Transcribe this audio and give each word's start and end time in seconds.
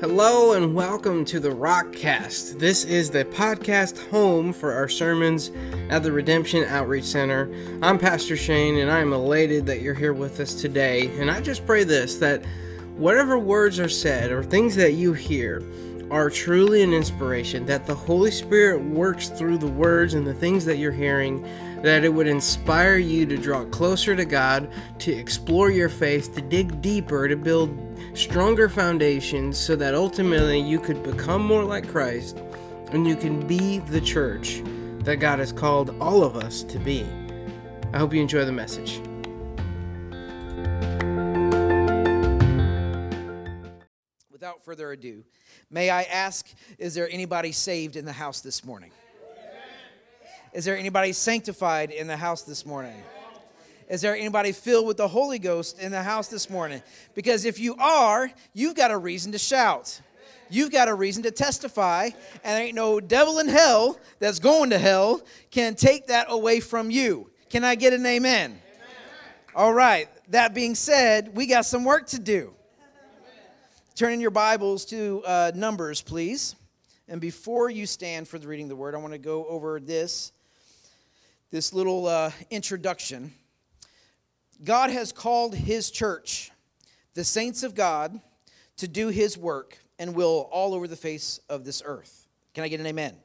Hello 0.00 0.54
and 0.54 0.74
welcome 0.74 1.26
to 1.26 1.38
the 1.38 1.50
Rockcast. 1.50 2.58
This 2.58 2.84
is 2.84 3.10
the 3.10 3.26
podcast 3.26 4.08
home 4.08 4.50
for 4.50 4.72
our 4.72 4.88
sermons 4.88 5.50
at 5.90 6.02
the 6.02 6.10
Redemption 6.10 6.64
Outreach 6.64 7.04
Center. 7.04 7.52
I'm 7.82 7.98
Pastor 7.98 8.34
Shane 8.34 8.78
and 8.78 8.90
I 8.90 9.00
am 9.00 9.12
elated 9.12 9.66
that 9.66 9.82
you're 9.82 9.92
here 9.92 10.14
with 10.14 10.40
us 10.40 10.54
today. 10.54 11.08
And 11.20 11.30
I 11.30 11.42
just 11.42 11.66
pray 11.66 11.84
this 11.84 12.16
that 12.16 12.42
whatever 12.96 13.38
words 13.38 13.78
are 13.78 13.90
said 13.90 14.32
or 14.32 14.42
things 14.42 14.74
that 14.76 14.92
you 14.92 15.12
hear 15.12 15.62
are 16.10 16.28
truly 16.28 16.82
an 16.82 16.92
inspiration, 16.92 17.64
that 17.66 17.86
the 17.86 17.94
Holy 17.94 18.30
Spirit 18.30 18.82
works 18.82 19.28
through 19.28 19.58
the 19.58 19.66
words 19.66 20.14
and 20.14 20.26
the 20.26 20.34
things 20.34 20.64
that 20.64 20.78
you're 20.78 20.90
hearing, 20.90 21.42
that 21.82 22.04
it 22.04 22.12
would 22.12 22.26
inspire 22.26 22.96
you 22.96 23.24
to 23.26 23.36
draw 23.36 23.64
closer 23.66 24.16
to 24.16 24.24
God, 24.24 24.70
to 24.98 25.12
explore 25.12 25.70
your 25.70 25.88
faith, 25.88 26.34
to 26.34 26.40
dig 26.40 26.82
deeper, 26.82 27.28
to 27.28 27.36
build 27.36 27.76
stronger 28.14 28.68
foundations 28.68 29.56
so 29.56 29.76
that 29.76 29.94
ultimately 29.94 30.60
you 30.60 30.80
could 30.80 31.02
become 31.02 31.44
more 31.44 31.64
like 31.64 31.88
Christ 31.88 32.38
and 32.90 33.06
you 33.06 33.14
can 33.14 33.46
be 33.46 33.78
the 33.78 34.00
church 34.00 34.62
that 35.04 35.16
God 35.16 35.38
has 35.38 35.52
called 35.52 35.94
all 36.00 36.24
of 36.24 36.36
us 36.36 36.62
to 36.64 36.78
be. 36.78 37.06
I 37.92 37.98
hope 37.98 38.12
you 38.12 38.20
enjoy 38.20 38.44
the 38.44 38.52
message. 38.52 39.00
Without 44.30 44.64
further 44.64 44.92
ado, 44.92 45.24
may 45.70 45.90
I 45.90 46.02
ask 46.02 46.46
is 46.78 46.94
there 46.94 47.08
anybody 47.10 47.52
saved 47.52 47.96
in 47.96 48.04
the 48.04 48.12
house 48.12 48.40
this 48.40 48.64
morning? 48.64 48.90
Is 50.52 50.64
there 50.64 50.76
anybody 50.76 51.12
sanctified 51.12 51.90
in 51.90 52.08
the 52.08 52.16
house 52.16 52.42
this 52.42 52.66
morning? 52.66 53.00
Is 53.88 54.00
there 54.00 54.16
anybody 54.16 54.52
filled 54.52 54.86
with 54.86 54.96
the 54.96 55.08
Holy 55.08 55.38
Ghost 55.38 55.80
in 55.80 55.90
the 55.90 56.02
house 56.02 56.28
this 56.28 56.48
morning? 56.48 56.82
Because 57.14 57.44
if 57.44 57.58
you 57.58 57.74
are, 57.76 58.30
you've 58.52 58.76
got 58.76 58.90
a 58.90 58.96
reason 58.96 59.32
to 59.32 59.38
shout. 59.38 60.00
You've 60.48 60.72
got 60.72 60.88
a 60.88 60.94
reason 60.94 61.22
to 61.24 61.30
testify, 61.30 62.10
and 62.44 62.56
there 62.56 62.64
ain't 62.64 62.74
no 62.74 63.00
devil 63.00 63.38
in 63.38 63.48
hell 63.48 63.98
that's 64.18 64.40
going 64.40 64.70
to 64.70 64.78
hell 64.78 65.22
can 65.50 65.76
take 65.76 66.08
that 66.08 66.26
away 66.28 66.58
from 66.60 66.90
you. 66.90 67.30
Can 67.48 67.64
I 67.64 67.76
get 67.76 67.92
an 67.92 68.04
amen? 68.04 68.50
amen. 68.50 68.60
All 69.54 69.72
right, 69.72 70.08
that 70.28 70.54
being 70.54 70.74
said, 70.74 71.36
we 71.36 71.46
got 71.46 71.64
some 71.64 71.84
work 71.84 72.06
to 72.08 72.18
do. 72.18 72.52
Turn 74.00 74.14
in 74.14 74.20
your 74.22 74.30
Bibles 74.30 74.86
to 74.86 75.22
uh, 75.26 75.52
Numbers, 75.54 76.00
please. 76.00 76.56
And 77.06 77.20
before 77.20 77.68
you 77.68 77.84
stand 77.84 78.26
for 78.26 78.38
the 78.38 78.48
reading 78.48 78.64
of 78.64 78.70
the 78.70 78.76
word, 78.76 78.94
I 78.94 78.96
want 78.96 79.12
to 79.12 79.18
go 79.18 79.44
over 79.44 79.78
this, 79.78 80.32
this 81.50 81.74
little 81.74 82.06
uh, 82.06 82.30
introduction. 82.48 83.34
God 84.64 84.88
has 84.88 85.12
called 85.12 85.54
his 85.54 85.90
church, 85.90 86.50
the 87.12 87.24
saints 87.24 87.62
of 87.62 87.74
God, 87.74 88.18
to 88.78 88.88
do 88.88 89.08
his 89.08 89.36
work 89.36 89.76
and 89.98 90.14
will 90.14 90.48
all 90.50 90.72
over 90.72 90.88
the 90.88 90.96
face 90.96 91.38
of 91.50 91.66
this 91.66 91.82
earth. 91.84 92.26
Can 92.54 92.64
I 92.64 92.68
get 92.68 92.80
an 92.80 92.86
amen? 92.86 93.10
amen? 93.10 93.20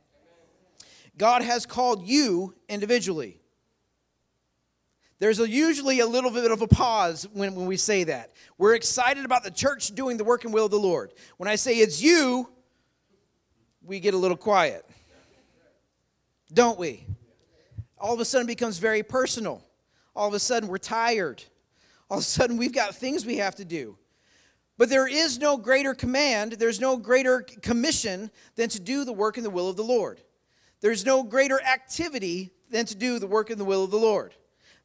God 1.18 1.42
has 1.42 1.66
called 1.66 2.06
you 2.06 2.54
individually. 2.68 3.40
There's 5.20 5.40
a, 5.40 5.50
usually 5.50 6.00
a 6.02 6.06
little 6.06 6.30
bit 6.30 6.52
of 6.52 6.62
a 6.62 6.68
pause 6.68 7.28
when, 7.32 7.56
when 7.56 7.68
we 7.68 7.78
say 7.78 8.04
that. 8.06 8.34
We're 8.58 8.76
excited 8.76 9.24
about 9.24 9.44
the 9.44 9.52
church 9.52 9.96
doing 9.96 10.18
the 10.18 10.24
work 10.24 10.44
and 10.44 10.54
will 10.54 10.66
of 10.66 10.72
the 10.72 10.80
Lord. 10.80 11.14
When 11.38 11.48
I 11.48 11.56
say 11.56 11.78
it's 11.78 12.02
you, 12.02 12.50
we 13.82 14.00
get 14.00 14.14
a 14.14 14.18
little 14.18 14.38
quiet. 14.38 14.86
Don't 16.54 16.78
we? 16.78 17.06
All 17.98 18.14
of 18.14 18.20
a 18.20 18.26
sudden 18.26 18.46
becomes 18.46 18.78
very 18.78 19.04
personal. 19.04 19.64
All 20.16 20.28
of 20.28 20.34
a 20.34 20.40
sudden 20.40 20.68
we're 20.68 20.78
tired. 20.78 21.44
All 22.10 22.18
of 22.18 22.24
a 22.24 22.26
sudden 22.26 22.58
we've 22.58 22.74
got 22.74 22.96
things 22.96 23.26
we 23.26 23.38
have 23.38 23.56
to 23.56 23.66
do. 23.66 23.98
But 24.78 24.90
there 24.90 25.08
is 25.08 25.40
no 25.40 25.56
greater 25.56 25.94
command, 25.94 26.54
there's 26.54 26.82
no 26.82 26.98
greater 26.98 27.42
commission 27.42 28.30
than 28.56 28.68
to 28.70 28.80
do 28.80 29.06
the 29.06 29.14
work 29.14 29.38
and 29.38 29.46
the 29.46 29.50
will 29.50 29.70
of 29.70 29.78
the 29.78 29.84
Lord. 29.84 30.22
There's 30.82 31.06
no 31.06 31.24
greater 31.24 31.62
activity 31.62 32.52
than 32.70 32.86
to 32.88 32.96
do 32.96 33.18
the 33.18 33.28
work 33.28 33.50
and 33.50 33.60
the 33.60 33.66
will 33.66 33.86
of 33.86 33.92
the 33.92 33.98
Lord. 33.98 34.36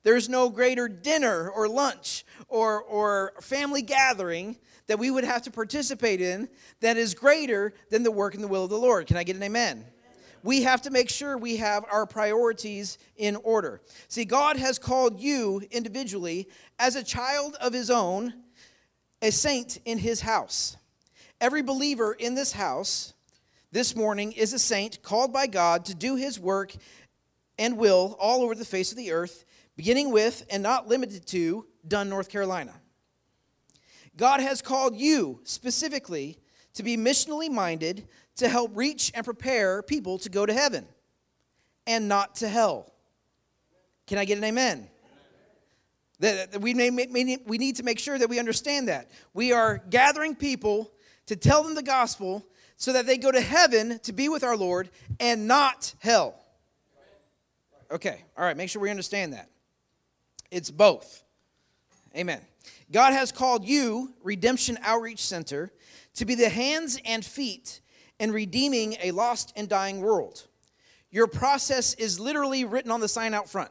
There's 0.02 0.28
no 0.28 0.48
greater 0.48 0.88
dinner 0.88 1.50
or 1.50 1.68
lunch 1.68 2.24
or, 2.48 2.82
or 2.82 3.32
family 3.40 3.82
gathering 3.82 4.56
that 4.86 4.98
we 4.98 5.10
would 5.10 5.24
have 5.24 5.42
to 5.42 5.50
participate 5.50 6.20
in 6.20 6.48
that 6.80 6.96
is 6.96 7.14
greater 7.14 7.72
than 7.90 8.02
the 8.02 8.10
work 8.10 8.34
and 8.34 8.42
the 8.42 8.48
will 8.48 8.64
of 8.64 8.70
the 8.70 8.78
Lord. 8.78 9.06
Can 9.06 9.16
I 9.16 9.24
get 9.24 9.36
an 9.36 9.42
amen? 9.42 9.84
we 10.42 10.62
have 10.62 10.82
to 10.82 10.90
make 10.90 11.10
sure 11.10 11.36
we 11.36 11.56
have 11.56 11.84
our 11.90 12.06
priorities 12.06 12.98
in 13.16 13.36
order. 13.36 13.80
See, 14.08 14.24
God 14.24 14.56
has 14.56 14.78
called 14.78 15.20
you 15.20 15.62
individually 15.70 16.48
as 16.78 16.96
a 16.96 17.04
child 17.04 17.56
of 17.60 17.72
His 17.72 17.90
own, 17.90 18.34
a 19.20 19.30
saint 19.30 19.78
in 19.84 19.98
His 19.98 20.22
house. 20.22 20.76
Every 21.40 21.62
believer 21.62 22.12
in 22.12 22.34
this 22.34 22.52
house 22.52 23.14
this 23.72 23.94
morning 23.94 24.32
is 24.32 24.52
a 24.52 24.58
saint 24.58 25.02
called 25.02 25.32
by 25.32 25.46
God 25.46 25.84
to 25.86 25.94
do 25.94 26.16
His 26.16 26.40
work 26.40 26.74
and 27.58 27.76
will 27.76 28.16
all 28.18 28.42
over 28.42 28.54
the 28.54 28.64
face 28.64 28.90
of 28.90 28.96
the 28.96 29.12
earth, 29.12 29.44
beginning 29.80 30.10
with 30.10 30.44
and 30.50 30.62
not 30.62 30.88
limited 30.88 31.24
to 31.26 31.64
Dunn, 31.88 32.10
North 32.10 32.28
Carolina. 32.28 32.74
God 34.14 34.40
has 34.40 34.60
called 34.60 34.94
you 34.94 35.40
specifically 35.44 36.36
to 36.74 36.82
be 36.82 36.98
missionally 36.98 37.50
minded, 37.50 38.06
to 38.36 38.50
help 38.50 38.72
reach 38.74 39.10
and 39.14 39.24
prepare 39.24 39.82
people 39.82 40.18
to 40.18 40.28
go 40.28 40.44
to 40.44 40.52
heaven 40.52 40.86
and 41.86 42.08
not 42.08 42.34
to 42.34 42.46
hell. 42.46 42.92
Can 44.06 44.18
I 44.18 44.26
get 44.26 44.36
an 44.36 44.44
amen? 44.44 44.86
That 46.18 46.60
we, 46.60 46.74
we 46.74 47.56
need 47.56 47.76
to 47.76 47.82
make 47.82 47.98
sure 47.98 48.18
that 48.18 48.28
we 48.28 48.38
understand 48.38 48.88
that. 48.88 49.10
We 49.32 49.54
are 49.54 49.80
gathering 49.88 50.34
people 50.34 50.90
to 51.24 51.36
tell 51.36 51.62
them 51.62 51.74
the 51.74 51.82
gospel 51.82 52.44
so 52.76 52.92
that 52.92 53.06
they 53.06 53.16
go 53.16 53.32
to 53.32 53.40
heaven 53.40 53.98
to 54.00 54.12
be 54.12 54.28
with 54.28 54.44
our 54.44 54.58
Lord 54.58 54.90
and 55.18 55.48
not 55.48 55.94
hell. 56.00 56.38
Okay, 57.90 58.22
all 58.36 58.44
right, 58.44 58.58
make 58.58 58.68
sure 58.68 58.82
we 58.82 58.90
understand 58.90 59.32
that. 59.32 59.49
It's 60.50 60.70
both. 60.70 61.22
Amen. 62.16 62.40
God 62.90 63.12
has 63.12 63.30
called 63.30 63.64
you, 63.64 64.14
Redemption 64.22 64.78
Outreach 64.82 65.22
Center, 65.22 65.72
to 66.14 66.24
be 66.24 66.34
the 66.34 66.48
hands 66.48 66.98
and 67.04 67.24
feet 67.24 67.80
in 68.18 68.32
redeeming 68.32 68.96
a 69.02 69.12
lost 69.12 69.52
and 69.56 69.68
dying 69.68 70.00
world. 70.00 70.46
Your 71.10 71.26
process 71.26 71.94
is 71.94 72.20
literally 72.20 72.64
written 72.64 72.90
on 72.90 73.00
the 73.00 73.08
sign 73.08 73.34
out 73.34 73.48
front. 73.48 73.70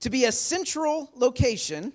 to 0.00 0.10
be 0.10 0.24
a 0.24 0.32
central 0.32 1.10
location 1.14 1.92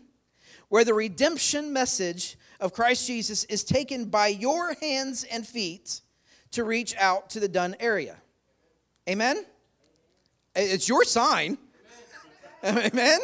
where 0.70 0.86
the 0.86 0.94
redemption 0.94 1.74
message 1.74 2.38
of 2.60 2.74
Christ 2.74 3.06
Jesus 3.06 3.44
is 3.46 3.64
taken 3.64 4.06
by 4.06 4.28
your 4.28 4.76
hands 4.76 5.26
and 5.26 5.46
feet 5.46 6.02
to 6.52 6.64
reach 6.64 6.96
out 6.98 7.30
to 7.32 7.40
the 7.40 7.48
Dunn 7.48 7.76
area. 7.80 8.16
Amen? 9.10 9.46
It's 10.56 10.88
your 10.88 11.04
sign. 11.04 11.58
Amen? 12.64 13.20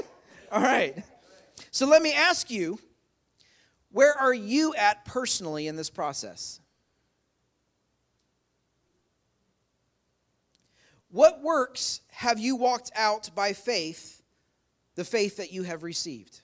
All 0.52 0.62
right. 0.62 1.04
So 1.72 1.86
let 1.88 2.02
me 2.02 2.14
ask 2.14 2.52
you 2.52 2.80
where 3.92 4.14
are 4.18 4.34
you 4.34 4.74
at 4.76 5.06
personally 5.06 5.68
in 5.68 5.76
this 5.76 5.90
process? 5.90 6.60
What 11.10 11.44
works 11.44 12.02
have 12.10 12.40
you 12.40 12.56
walked 12.56 12.92
out 12.96 13.30
by 13.36 13.54
faith, 13.54 14.24
the 14.96 15.06
faith 15.06 15.38
that 15.38 15.52
you 15.52 15.64
have 15.64 15.84
received? 15.84 16.42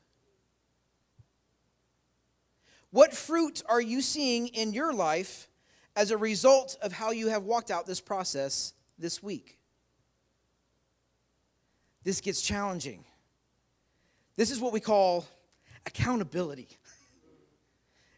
What 2.91 3.13
fruit 3.13 3.61
are 3.67 3.81
you 3.81 4.01
seeing 4.01 4.47
in 4.47 4.73
your 4.73 4.93
life 4.93 5.47
as 5.95 6.11
a 6.11 6.17
result 6.17 6.75
of 6.81 6.91
how 6.91 7.11
you 7.11 7.27
have 7.29 7.43
walked 7.43 7.69
out 7.69 7.85
this 7.85 8.01
process 8.01 8.73
this 8.97 9.21
week? 9.21 9.58
This 12.09 12.21
gets 12.21 12.41
challenging. 12.41 13.03
This 14.35 14.49
is 14.49 14.59
what 14.59 14.73
we 14.73 14.79
call 14.79 15.27
accountability. 15.85 16.67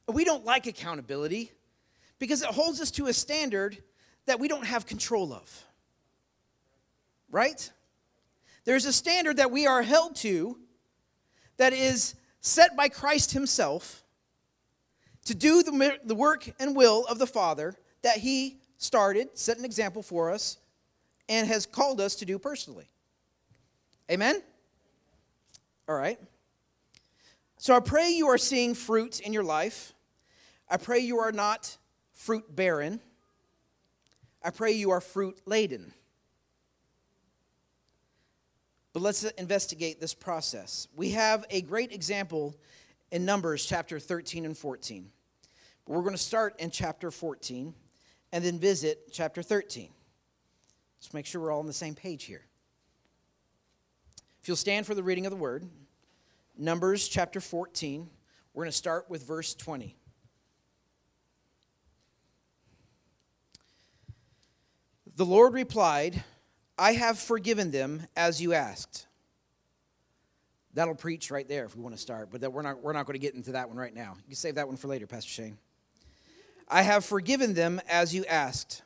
We 0.07 0.23
don't 0.23 0.45
like 0.45 0.65
accountability 0.65 1.51
because 2.17 2.41
it 2.41 2.47
holds 2.47 2.79
us 2.79 2.89
to 2.91 3.07
a 3.07 3.13
standard 3.13 3.83
that 4.27 4.39
we 4.39 4.47
don't 4.47 4.65
have 4.65 4.85
control 4.85 5.33
of 5.33 5.65
right? 7.31 7.69
There's 8.63 8.85
a 8.85 8.93
standard 8.93 9.35
that 9.35 9.51
we 9.51 9.67
are 9.67 9.81
held 9.81 10.15
to 10.17 10.57
that 11.57 11.73
is 11.73 12.15
set 12.39 12.77
by 12.77 12.87
Christ 12.87 13.33
Himself 13.33 14.05
to 15.25 15.35
do 15.35 15.63
the, 15.63 15.99
the 16.05 16.15
work 16.15 16.49
and 16.61 16.77
will 16.77 17.05
of 17.07 17.19
the 17.19 17.27
Father 17.27 17.75
that 18.03 18.19
He 18.19 18.61
started, 18.77 19.37
set 19.37 19.57
an 19.57 19.65
example 19.65 20.01
for 20.01 20.31
us, 20.31 20.59
and 21.27 21.45
has 21.49 21.65
called 21.65 21.99
us 21.99 22.15
to 22.15 22.25
do 22.25 22.39
personally. 22.39 22.87
Amen? 24.11 24.41
All 25.87 25.95
right. 25.95 26.19
So 27.57 27.73
I 27.75 27.79
pray 27.79 28.09
you 28.09 28.27
are 28.27 28.37
seeing 28.37 28.73
fruit 28.73 29.21
in 29.21 29.31
your 29.31 29.43
life. 29.43 29.93
I 30.69 30.77
pray 30.77 30.99
you 30.99 31.19
are 31.19 31.31
not 31.31 31.77
fruit 32.13 32.53
barren. 32.53 32.99
I 34.43 34.49
pray 34.49 34.73
you 34.73 34.91
are 34.91 34.99
fruit 34.99 35.39
laden. 35.45 35.93
But 38.91 39.01
let's 39.01 39.23
investigate 39.23 40.01
this 40.01 40.13
process. 40.13 40.89
We 40.93 41.11
have 41.11 41.45
a 41.49 41.61
great 41.61 41.93
example 41.93 42.55
in 43.11 43.23
Numbers 43.23 43.65
chapter 43.65 43.97
13 43.97 44.43
and 44.43 44.57
14. 44.57 45.09
But 45.85 45.93
We're 45.93 46.01
going 46.01 46.15
to 46.15 46.17
start 46.17 46.59
in 46.59 46.69
chapter 46.69 47.11
14 47.11 47.73
and 48.33 48.43
then 48.43 48.59
visit 48.59 49.13
chapter 49.13 49.41
13. 49.41 49.89
Let's 50.99 51.13
make 51.13 51.25
sure 51.25 51.41
we're 51.41 51.51
all 51.51 51.59
on 51.59 51.67
the 51.67 51.73
same 51.73 51.95
page 51.95 52.25
here. 52.25 52.43
If 54.41 54.47
you'll 54.47 54.57
stand 54.57 54.87
for 54.87 54.95
the 54.95 55.03
reading 55.03 55.27
of 55.27 55.29
the 55.29 55.37
word, 55.37 55.69
Numbers 56.57 57.07
chapter 57.07 57.39
14, 57.39 58.09
we're 58.53 58.63
going 58.63 58.71
to 58.71 58.75
start 58.77 59.07
with 59.07 59.21
verse 59.21 59.53
20. 59.53 59.95
The 65.15 65.25
Lord 65.25 65.53
replied, 65.53 66.23
I 66.75 66.93
have 66.93 67.19
forgiven 67.19 67.69
them 67.69 68.07
as 68.15 68.41
you 68.41 68.53
asked. 68.53 69.05
That'll 70.73 70.95
preach 70.95 71.29
right 71.29 71.47
there 71.47 71.65
if 71.65 71.75
we 71.75 71.83
want 71.83 71.95
to 71.95 72.01
start, 72.01 72.29
but 72.31 72.41
that 72.41 72.51
we're 72.51 72.63
not, 72.63 72.81
we're 72.81 72.93
not 72.93 73.05
going 73.05 73.13
to 73.13 73.19
get 73.19 73.35
into 73.35 73.51
that 73.51 73.67
one 73.67 73.77
right 73.77 73.93
now. 73.93 74.13
You 74.17 74.29
can 74.29 74.35
save 74.35 74.55
that 74.55 74.67
one 74.67 74.77
for 74.77 74.87
later, 74.87 75.05
Pastor 75.05 75.29
Shane. 75.29 75.59
I 76.67 76.81
have 76.81 77.05
forgiven 77.05 77.53
them 77.53 77.79
as 77.87 78.15
you 78.15 78.25
asked. 78.25 78.81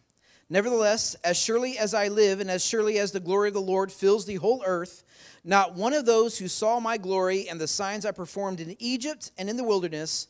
Nevertheless, 0.50 1.16
as 1.24 1.38
surely 1.38 1.78
as 1.78 1.94
I 1.94 2.08
live, 2.08 2.40
and 2.40 2.52
as 2.52 2.64
surely 2.64 3.00
as 3.00 3.12
the 3.12 3.20
glory 3.20 3.48
of 3.48 3.56
the 3.56 3.62
Lord 3.62 3.92
fills 3.92 4.26
the 4.26 4.36
whole 4.36 4.64
earth, 4.66 5.04
not 5.44 5.74
one 5.74 5.94
of 5.94 6.06
those 6.06 6.38
who 6.38 6.48
saw 6.48 6.80
my 6.80 6.98
glory 6.98 7.50
and 7.50 7.60
the 7.60 7.68
signs 7.68 8.06
I 8.06 8.12
performed 8.12 8.60
in 8.60 8.76
Egypt 8.80 9.32
and 9.38 9.50
in 9.50 9.58
the 9.58 9.64
wilderness, 9.64 10.28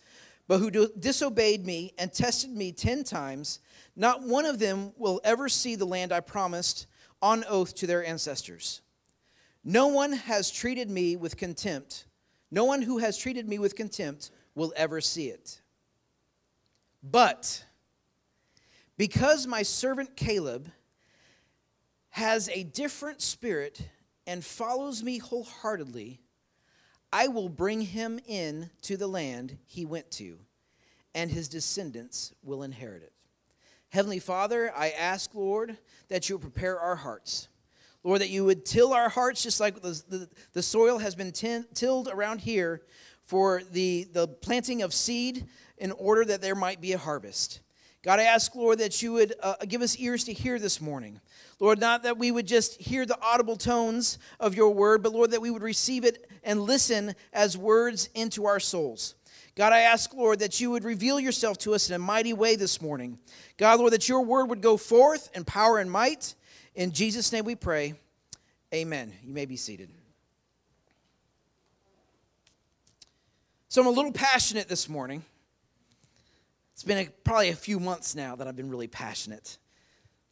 but 0.47 0.59
who 0.59 0.69
disobeyed 0.99 1.65
me 1.65 1.93
and 1.97 2.13
tested 2.13 2.51
me 2.51 2.71
ten 2.71 3.03
times, 3.03 3.59
not 3.95 4.23
one 4.23 4.45
of 4.45 4.59
them 4.59 4.93
will 4.97 5.19
ever 5.23 5.49
see 5.49 5.75
the 5.75 5.85
land 5.85 6.13
I 6.13 6.21
promised 6.21 6.87
on 7.21 7.43
oath 7.49 7.75
to 7.75 7.87
their 7.87 8.05
ancestors. 8.05 8.81
No 9.63 9.87
one 9.87 10.13
has 10.13 10.51
treated 10.51 10.89
me 10.89 11.15
with 11.15 11.35
contempt. 11.35 12.05
No 12.51 12.63
one 12.63 12.83
who 12.83 12.99
has 12.99 13.17
treated 13.17 13.49
me 13.49 13.57
with 13.57 13.75
contempt 13.75 14.29
will 14.53 14.71
ever 14.77 15.01
see 15.01 15.27
it. 15.27 15.61
But 17.03 17.64
because 18.97 19.47
my 19.47 19.63
servant 19.63 20.15
Caleb 20.15 20.71
has 22.09 22.49
a 22.49 22.63
different 22.63 23.21
spirit 23.21 23.81
and 24.25 24.43
follows 24.43 25.03
me 25.03 25.17
wholeheartedly, 25.17 26.21
I 27.11 27.27
will 27.27 27.49
bring 27.49 27.81
him 27.81 28.19
in 28.27 28.69
to 28.83 28.97
the 28.97 29.07
land 29.07 29.57
he 29.65 29.85
went 29.85 30.11
to, 30.11 30.39
and 31.13 31.29
his 31.29 31.47
descendants 31.47 32.33
will 32.43 32.63
inherit 32.63 33.03
it. 33.03 33.13
Heavenly 33.89 34.19
Father, 34.19 34.73
I 34.75 34.89
ask, 34.89 35.33
Lord, 35.33 35.77
that 36.09 36.29
you 36.29 36.37
prepare 36.37 36.79
our 36.79 36.95
hearts. 36.95 37.47
Lord, 38.03 38.21
that 38.21 38.29
you 38.29 38.45
would 38.45 38.65
till 38.65 38.93
our 38.93 39.09
hearts 39.09 39.41
just 39.41 39.59
like 39.59 39.81
the, 39.81 40.01
the, 40.07 40.29
the 40.53 40.61
soil 40.61 40.97
has 40.99 41.15
been 41.15 41.31
tilled 41.31 42.07
around 42.07 42.41
here 42.41 42.81
for 43.23 43.61
the, 43.71 44.07
the 44.13 44.27
planting 44.27 44.81
of 44.81 44.93
seed 44.93 45.47
in 45.77 45.91
order 45.93 46.23
that 46.25 46.41
there 46.41 46.55
might 46.55 46.81
be 46.81 46.93
a 46.93 46.97
harvest. 46.97 47.61
God, 48.05 48.19
I 48.19 48.25
ask, 48.25 48.53
Lord, 48.53 48.77
that 48.77 49.01
you 49.01 49.13
would 49.13 49.33
uh, 49.41 49.55
give 49.67 49.81
us 49.81 49.97
ears 49.97 50.25
to 50.25 50.33
hear 50.33 50.59
this 50.59 50.79
morning. 50.79 51.19
Lord, 51.59 51.79
not 51.79 52.03
that 52.03 52.19
we 52.19 52.29
would 52.29 52.45
just 52.45 52.79
hear 52.79 53.03
the 53.03 53.17
audible 53.19 53.55
tones 53.55 54.19
of 54.39 54.53
your 54.53 54.69
word, 54.69 55.01
but 55.01 55.11
Lord, 55.11 55.31
that 55.31 55.41
we 55.41 55.49
would 55.49 55.63
receive 55.63 56.05
it 56.05 56.29
and 56.43 56.61
listen 56.61 57.15
as 57.33 57.57
words 57.57 58.09
into 58.13 58.45
our 58.45 58.59
souls. 58.59 59.15
God, 59.55 59.73
I 59.73 59.79
ask, 59.79 60.13
Lord, 60.13 60.37
that 60.37 60.61
you 60.61 60.69
would 60.69 60.83
reveal 60.83 61.19
yourself 61.19 61.57
to 61.59 61.73
us 61.73 61.89
in 61.89 61.95
a 61.95 61.99
mighty 61.99 62.31
way 62.31 62.55
this 62.55 62.79
morning. 62.79 63.17
God, 63.57 63.79
Lord, 63.79 63.91
that 63.91 64.07
your 64.07 64.21
word 64.21 64.49
would 64.49 64.61
go 64.61 64.77
forth 64.77 65.31
in 65.33 65.43
power 65.43 65.79
and 65.79 65.89
might. 65.89 66.35
In 66.75 66.91
Jesus' 66.91 67.31
name 67.31 67.43
we 67.43 67.55
pray. 67.55 67.95
Amen. 68.71 69.13
You 69.23 69.33
may 69.33 69.47
be 69.47 69.55
seated. 69.55 69.89
So 73.67 73.81
I'm 73.81 73.87
a 73.87 73.89
little 73.89 74.11
passionate 74.11 74.69
this 74.69 74.87
morning. 74.87 75.23
It's 76.75 76.83
been 76.83 76.97
a, 76.97 77.09
probably 77.23 77.47
a 77.51 77.55
few 77.55 77.79
months 77.79 78.15
now 78.15 78.35
that 78.35 78.49
I've 78.49 78.57
been 78.57 78.69
really 78.69 78.87
passionate. 78.87 79.57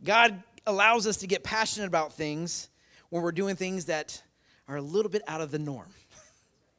God 0.03 0.43
allows 0.67 1.07
us 1.07 1.15
to 1.17 1.27
get 1.27 1.41
passionate 1.41 1.87
about 1.87 2.11
things 2.11 2.67
when 3.07 3.23
we're 3.23 3.31
doing 3.31 3.55
things 3.55 3.85
that 3.85 4.21
are 4.67 4.75
a 4.75 4.81
little 4.81 5.09
bit 5.09 5.21
out 5.25 5.39
of 5.39 5.51
the 5.51 5.59
norm. 5.59 5.87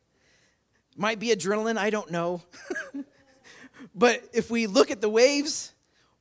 Might 0.99 1.19
be 1.19 1.29
adrenaline, 1.29 1.79
I 1.79 1.89
don't 1.89 2.11
know. 2.11 2.43
but 3.95 4.23
if 4.35 4.51
we 4.51 4.67
look 4.67 4.91
at 4.91 5.01
the 5.01 5.09
waves, 5.09 5.73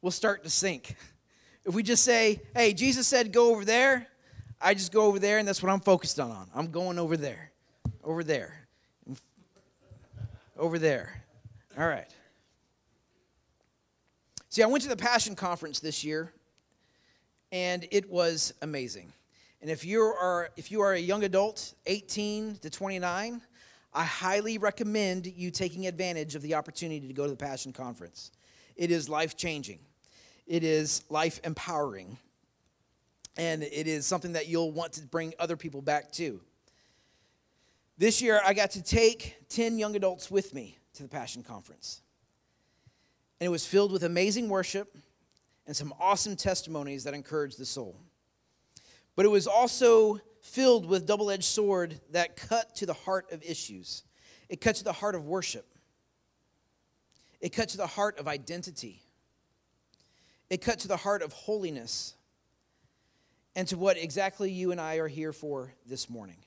we'll 0.02 0.12
start 0.12 0.46
to 0.46 0.50
sink. 0.50 0.96
If 1.66 1.74
we 1.74 1.84
just 1.84 2.06
say, 2.06 2.40
hey, 2.56 2.72
Jesus 2.72 3.08
said 3.08 3.34
go 3.34 3.52
over 3.52 3.66
there, 3.66 4.08
I 4.62 4.74
just 4.74 4.94
go 4.94 5.02
over 5.02 5.20
there 5.20 5.38
and 5.38 5.46
that's 5.46 5.62
what 5.62 5.70
I'm 5.70 5.82
focused 5.82 6.18
on. 6.18 6.48
I'm 6.56 6.72
going 6.72 6.98
over 6.98 7.18
there, 7.18 7.52
over 8.06 8.24
there, 8.24 8.70
over 10.58 10.80
there. 10.80 11.26
All 11.78 11.86
right. 11.86 12.08
See, 14.54 14.62
I 14.62 14.68
went 14.68 14.84
to 14.84 14.88
the 14.88 14.96
Passion 14.96 15.34
Conference 15.36 15.80
this 15.80 16.04
year, 16.04 16.32
and 17.52 17.88
it 17.90 18.08
was 18.08 18.54
amazing. 18.62 19.12
And 19.64 19.72
if 19.72 19.84
you 19.84 20.00
are 20.04 20.52
if 20.56 20.70
you 20.70 20.82
are 20.82 20.94
a 20.94 21.00
young 21.00 21.24
adult, 21.24 21.74
18 21.88 22.58
to 22.58 22.70
29, 22.70 23.42
I 23.96 24.04
highly 24.04 24.60
recommend 24.60 25.26
you 25.26 25.50
taking 25.50 25.88
advantage 25.88 26.36
of 26.36 26.44
the 26.44 26.54
opportunity 26.54 27.08
to 27.08 27.14
go 27.16 27.24
to 27.24 27.32
the 27.32 27.36
Passion 27.36 27.74
Conference. 27.74 28.32
It 28.76 28.92
is 28.92 29.10
life 29.10 29.36
changing, 29.36 29.80
it 30.46 30.64
is 30.64 31.04
life 31.10 31.40
empowering, 31.44 32.20
and 33.36 33.64
it 33.64 33.88
is 33.88 34.06
something 34.06 34.34
that 34.34 34.50
you'll 34.50 34.72
want 34.72 34.94
to 34.94 35.02
bring 35.02 35.34
other 35.40 35.58
people 35.58 35.82
back 35.82 36.12
to. 36.12 36.40
This 37.98 38.22
year, 38.22 38.40
I 38.46 38.54
got 38.54 38.70
to 38.70 38.84
take 38.84 39.36
10 39.50 39.80
young 39.80 39.96
adults 39.96 40.30
with 40.30 40.54
me 40.54 40.78
to 40.94 41.02
the 41.02 41.10
Passion 41.10 41.42
Conference. 41.42 42.03
And 43.44 43.48
it 43.50 43.52
was 43.52 43.66
filled 43.66 43.92
with 43.92 44.06
amazing 44.06 44.48
worship 44.48 44.98
and 45.68 45.76
some 45.76 45.94
awesome 46.00 46.38
testimonies 46.38 47.04
that 47.04 47.14
encouraged 47.14 47.60
the 47.60 47.66
soul. 47.66 48.00
But 49.18 49.26
it 49.26 49.28
was 49.28 49.48
also 49.48 50.22
filled 50.40 50.86
with 50.86 51.06
double-edged 51.06 51.44
sword 51.44 52.00
that 52.12 52.38
cut 52.38 52.74
to 52.78 52.86
the 52.86 52.94
heart 52.94 53.34
of 53.34 53.44
issues. 53.44 54.04
It 54.48 54.62
cut 54.62 54.78
to 54.78 54.86
the 54.86 54.94
heart 54.94 55.14
of 55.14 55.28
worship. 55.28 55.66
It 57.42 57.50
cut 57.50 57.68
to 57.68 57.76
the 57.76 57.86
heart 57.86 58.18
of 58.18 58.30
identity. 58.30 59.04
It 60.50 60.62
cut 60.62 60.80
to 60.80 60.88
the 60.88 60.96
heart 60.96 61.22
of 61.22 61.34
holiness 61.34 62.14
and 63.58 63.68
to 63.68 63.78
what 63.78 63.98
exactly 63.98 64.54
you 64.54 64.72
and 64.72 64.80
I 64.80 65.00
are 65.00 65.10
here 65.10 65.34
for 65.34 65.74
this 65.86 66.10
morning. 66.10 66.38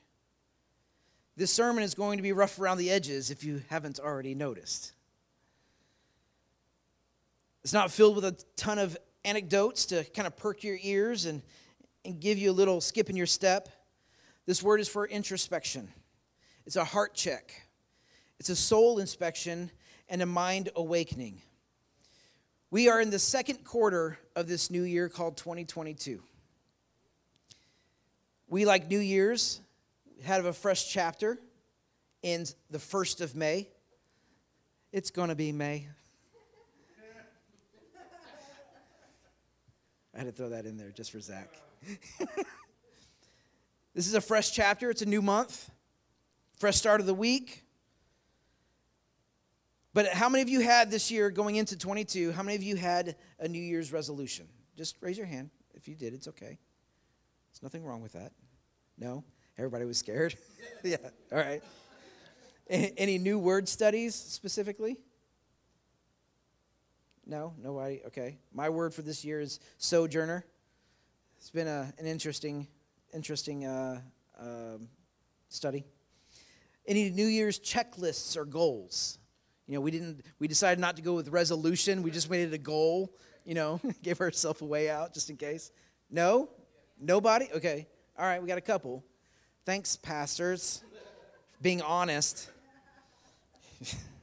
This 1.35 1.53
sermon 1.53 1.83
is 1.83 1.93
going 1.93 2.17
to 2.17 2.23
be 2.23 2.31
rough 2.31 2.59
around 2.59 2.79
the 2.79 2.89
edges 2.89 3.29
if 3.29 3.43
you 3.43 3.61
haven't 3.69 3.99
already 3.99 4.33
noticed. 4.33 4.93
It's 7.63 7.73
not 7.73 7.91
filled 7.91 8.15
with 8.15 8.25
a 8.25 8.37
ton 8.55 8.79
of 8.79 8.97
anecdotes 9.25 9.85
to 9.87 10.03
kind 10.05 10.25
of 10.25 10.37
perk 10.37 10.63
your 10.63 10.77
ears 10.81 11.25
and, 11.25 11.41
and 12.05 12.19
give 12.19 12.37
you 12.37 12.51
a 12.51 12.53
little 12.53 12.79
skip 12.79 13.09
in 13.09 13.15
your 13.15 13.25
step. 13.25 13.69
This 14.45 14.63
word 14.63 14.79
is 14.79 14.87
for 14.87 15.05
introspection, 15.05 15.89
it's 16.65 16.75
a 16.75 16.85
heart 16.85 17.13
check, 17.13 17.51
it's 18.39 18.49
a 18.49 18.55
soul 18.55 18.99
inspection, 18.99 19.71
and 20.09 20.21
a 20.21 20.25
mind 20.25 20.69
awakening. 20.75 21.41
We 22.69 22.89
are 22.89 22.99
in 22.99 23.09
the 23.09 23.19
second 23.19 23.63
quarter 23.63 24.19
of 24.35 24.47
this 24.47 24.69
new 24.69 24.83
year 24.83 25.07
called 25.07 25.37
2022. 25.37 26.21
We, 28.49 28.65
like 28.65 28.89
New 28.89 28.99
Year's, 28.99 29.61
have 30.23 30.45
a 30.45 30.53
fresh 30.53 30.89
chapter 30.89 31.37
in 32.23 32.45
the 32.69 32.77
1st 32.77 33.21
of 33.21 33.35
May. 33.35 33.69
It's 34.91 35.11
going 35.11 35.29
to 35.29 35.35
be 35.35 35.51
May. 35.51 35.87
I 40.17 40.21
had 40.21 40.25
to 40.25 40.31
throw 40.33 40.49
that 40.49 40.65
in 40.65 40.77
there 40.77 40.89
just 40.91 41.11
for 41.11 41.21
Zach. 41.21 41.49
This 43.97 44.05
is 44.05 44.13
a 44.13 44.21
fresh 44.21 44.51
chapter, 44.51 44.91
it's 44.91 45.01
a 45.01 45.07
new 45.07 45.23
month, 45.23 45.71
fresh 46.59 46.75
start 46.75 46.99
of 46.99 47.07
the 47.07 47.15
week. 47.15 47.63
But 49.95 50.09
how 50.09 50.29
many 50.29 50.43
of 50.43 50.49
you 50.49 50.59
had 50.59 50.91
this 50.91 51.09
year 51.09 51.31
going 51.31 51.55
into 51.55 51.75
22? 51.75 52.31
How 52.31 52.43
many 52.43 52.55
of 52.55 52.61
you 52.61 52.75
had 52.75 53.15
a 53.39 53.47
New 53.47 53.59
Year's 53.59 53.91
resolution? 53.91 54.47
Just 54.75 54.97
raise 55.01 55.17
your 55.17 55.25
hand. 55.25 55.49
If 55.73 55.87
you 55.87 55.95
did, 55.95 56.13
it's 56.13 56.27
okay. 56.27 56.59
There's 57.49 57.63
nothing 57.63 57.83
wrong 57.83 58.03
with 58.03 58.11
that. 58.11 58.33
No? 58.99 59.23
Everybody 59.57 59.85
was 59.85 59.97
scared? 59.97 60.35
yeah, 60.83 60.97
all 61.31 61.39
right. 61.39 61.63
Any 62.69 63.17
new 63.17 63.39
word 63.39 63.67
studies 63.67 64.13
specifically? 64.13 64.97
No? 67.27 67.53
Nobody? 67.61 68.01
Okay. 68.07 68.37
My 68.53 68.69
word 68.69 68.93
for 68.93 69.01
this 69.01 69.25
year 69.25 69.41
is 69.41 69.59
sojourner. 69.77 70.45
It's 71.37 71.49
been 71.49 71.67
a, 71.67 71.93
an 71.99 72.05
interesting 72.05 72.67
interesting 73.13 73.65
uh, 73.65 74.01
uh, 74.39 74.77
study. 75.49 75.83
Any 76.87 77.09
New 77.09 77.25
Year's 77.25 77.59
checklists 77.59 78.37
or 78.37 78.45
goals? 78.45 79.19
You 79.67 79.73
know, 79.73 79.81
we 79.81 79.91
didn't. 79.91 80.23
We 80.39 80.47
decided 80.47 80.79
not 80.79 80.95
to 80.95 81.01
go 81.01 81.15
with 81.15 81.27
resolution. 81.27 82.01
We 82.01 82.11
just 82.11 82.29
made 82.29 82.47
it 82.47 82.53
a 82.53 82.57
goal. 82.57 83.13
You 83.43 83.55
know, 83.55 83.81
gave 84.01 84.21
ourselves 84.21 84.61
a 84.61 84.65
way 84.65 84.89
out 84.89 85.13
just 85.13 85.29
in 85.29 85.35
case. 85.35 85.71
No, 86.09 86.49
nobody. 86.97 87.49
Okay, 87.53 87.87
all 88.17 88.25
right. 88.25 88.41
We 88.41 88.47
got 88.47 88.57
a 88.57 88.61
couple. 88.61 89.03
Thanks, 89.65 89.97
pastors, 89.97 90.81
being 91.61 91.81
honest. 91.81 92.49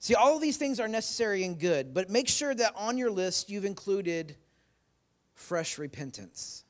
See, 0.00 0.14
all 0.14 0.34
of 0.34 0.40
these 0.40 0.56
things 0.56 0.80
are 0.80 0.88
necessary 0.88 1.44
and 1.44 1.58
good, 1.58 1.92
but 1.92 2.08
make 2.08 2.26
sure 2.26 2.54
that 2.54 2.72
on 2.74 2.96
your 2.96 3.10
list 3.10 3.50
you've 3.50 3.66
included 3.66 4.34
fresh 5.34 5.76
repentance. 5.76 6.64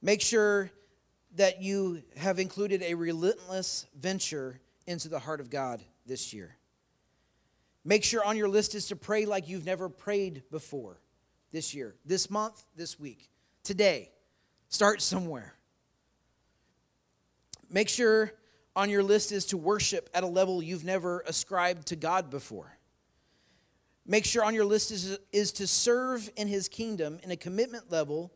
Make 0.00 0.20
sure 0.20 0.70
that 1.34 1.60
you 1.60 2.02
have 2.16 2.38
included 2.38 2.82
a 2.82 2.94
relentless 2.94 3.86
venture 3.98 4.60
into 4.86 5.08
the 5.08 5.18
heart 5.18 5.40
of 5.40 5.50
God 5.50 5.82
this 6.06 6.32
year. 6.32 6.56
Make 7.84 8.04
sure 8.04 8.24
on 8.24 8.36
your 8.36 8.48
list 8.48 8.76
is 8.76 8.86
to 8.88 8.96
pray 8.96 9.26
like 9.26 9.48
you've 9.48 9.66
never 9.66 9.88
prayed 9.88 10.44
before 10.52 11.00
this 11.50 11.74
year, 11.74 11.96
this 12.04 12.30
month, 12.30 12.64
this 12.76 12.98
week, 12.98 13.28
today. 13.64 14.10
Start 14.68 15.02
somewhere. 15.02 15.54
Make 17.68 17.88
sure 17.88 18.32
on 18.74 18.90
your 18.90 19.02
list 19.02 19.32
is 19.32 19.46
to 19.46 19.56
worship 19.56 20.08
at 20.14 20.24
a 20.24 20.26
level 20.26 20.62
you've 20.62 20.84
never 20.84 21.20
ascribed 21.26 21.88
to 21.88 21.96
God 21.96 22.30
before. 22.30 22.76
Make 24.06 24.24
sure 24.24 24.44
on 24.44 24.54
your 24.54 24.64
list 24.64 24.90
is, 24.90 25.18
is 25.30 25.52
to 25.52 25.66
serve 25.66 26.28
in 26.36 26.48
his 26.48 26.68
kingdom 26.68 27.20
in 27.22 27.30
a 27.30 27.36
commitment 27.36 27.90
level 27.90 28.32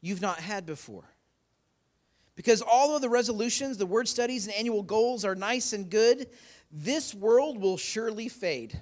you've 0.00 0.20
not 0.20 0.38
had 0.38 0.66
before. 0.66 1.04
Because 2.36 2.62
all 2.62 2.94
of 2.94 3.02
the 3.02 3.08
resolutions, 3.08 3.78
the 3.78 3.86
word 3.86 4.06
studies, 4.06 4.46
and 4.46 4.54
annual 4.54 4.84
goals 4.84 5.24
are 5.24 5.34
nice 5.34 5.72
and 5.72 5.90
good, 5.90 6.28
this 6.70 7.12
world 7.12 7.60
will 7.60 7.76
surely 7.76 8.28
fade. 8.28 8.80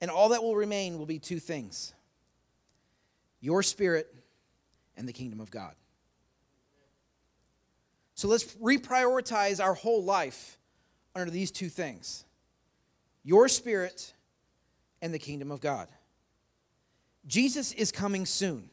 And 0.00 0.10
all 0.10 0.30
that 0.30 0.42
will 0.42 0.56
remain 0.56 0.98
will 0.98 1.06
be 1.06 1.18
two 1.18 1.40
things 1.40 1.92
your 3.40 3.62
spirit 3.62 4.12
and 4.96 5.06
the 5.06 5.12
kingdom 5.12 5.40
of 5.40 5.50
God. 5.50 5.74
So 8.18 8.26
let's 8.26 8.56
reprioritize 8.56 9.62
our 9.62 9.74
whole 9.74 10.02
life 10.02 10.58
under 11.14 11.30
these 11.30 11.52
two 11.52 11.68
things 11.68 12.24
your 13.22 13.46
spirit 13.46 14.12
and 15.00 15.14
the 15.14 15.20
kingdom 15.20 15.52
of 15.52 15.60
God. 15.60 15.86
Jesus 17.28 17.70
is 17.70 17.92
coming 17.92 18.26
soon. 18.26 18.70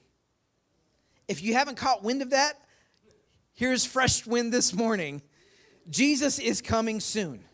If 1.27 1.43
you 1.43 1.53
haven't 1.53 1.75
caught 1.75 2.01
wind 2.01 2.23
of 2.23 2.31
that, 2.31 2.59
here's 3.53 3.85
fresh 3.85 4.25
wind 4.25 4.51
this 4.51 4.73
morning. 4.73 5.21
Jesus 5.91 6.39
is 6.39 6.59
coming 6.59 6.99
soon. 6.99 7.45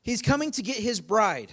He's 0.00 0.22
coming 0.22 0.52
to 0.52 0.62
get 0.62 0.76
his 0.76 1.00
bride 1.00 1.50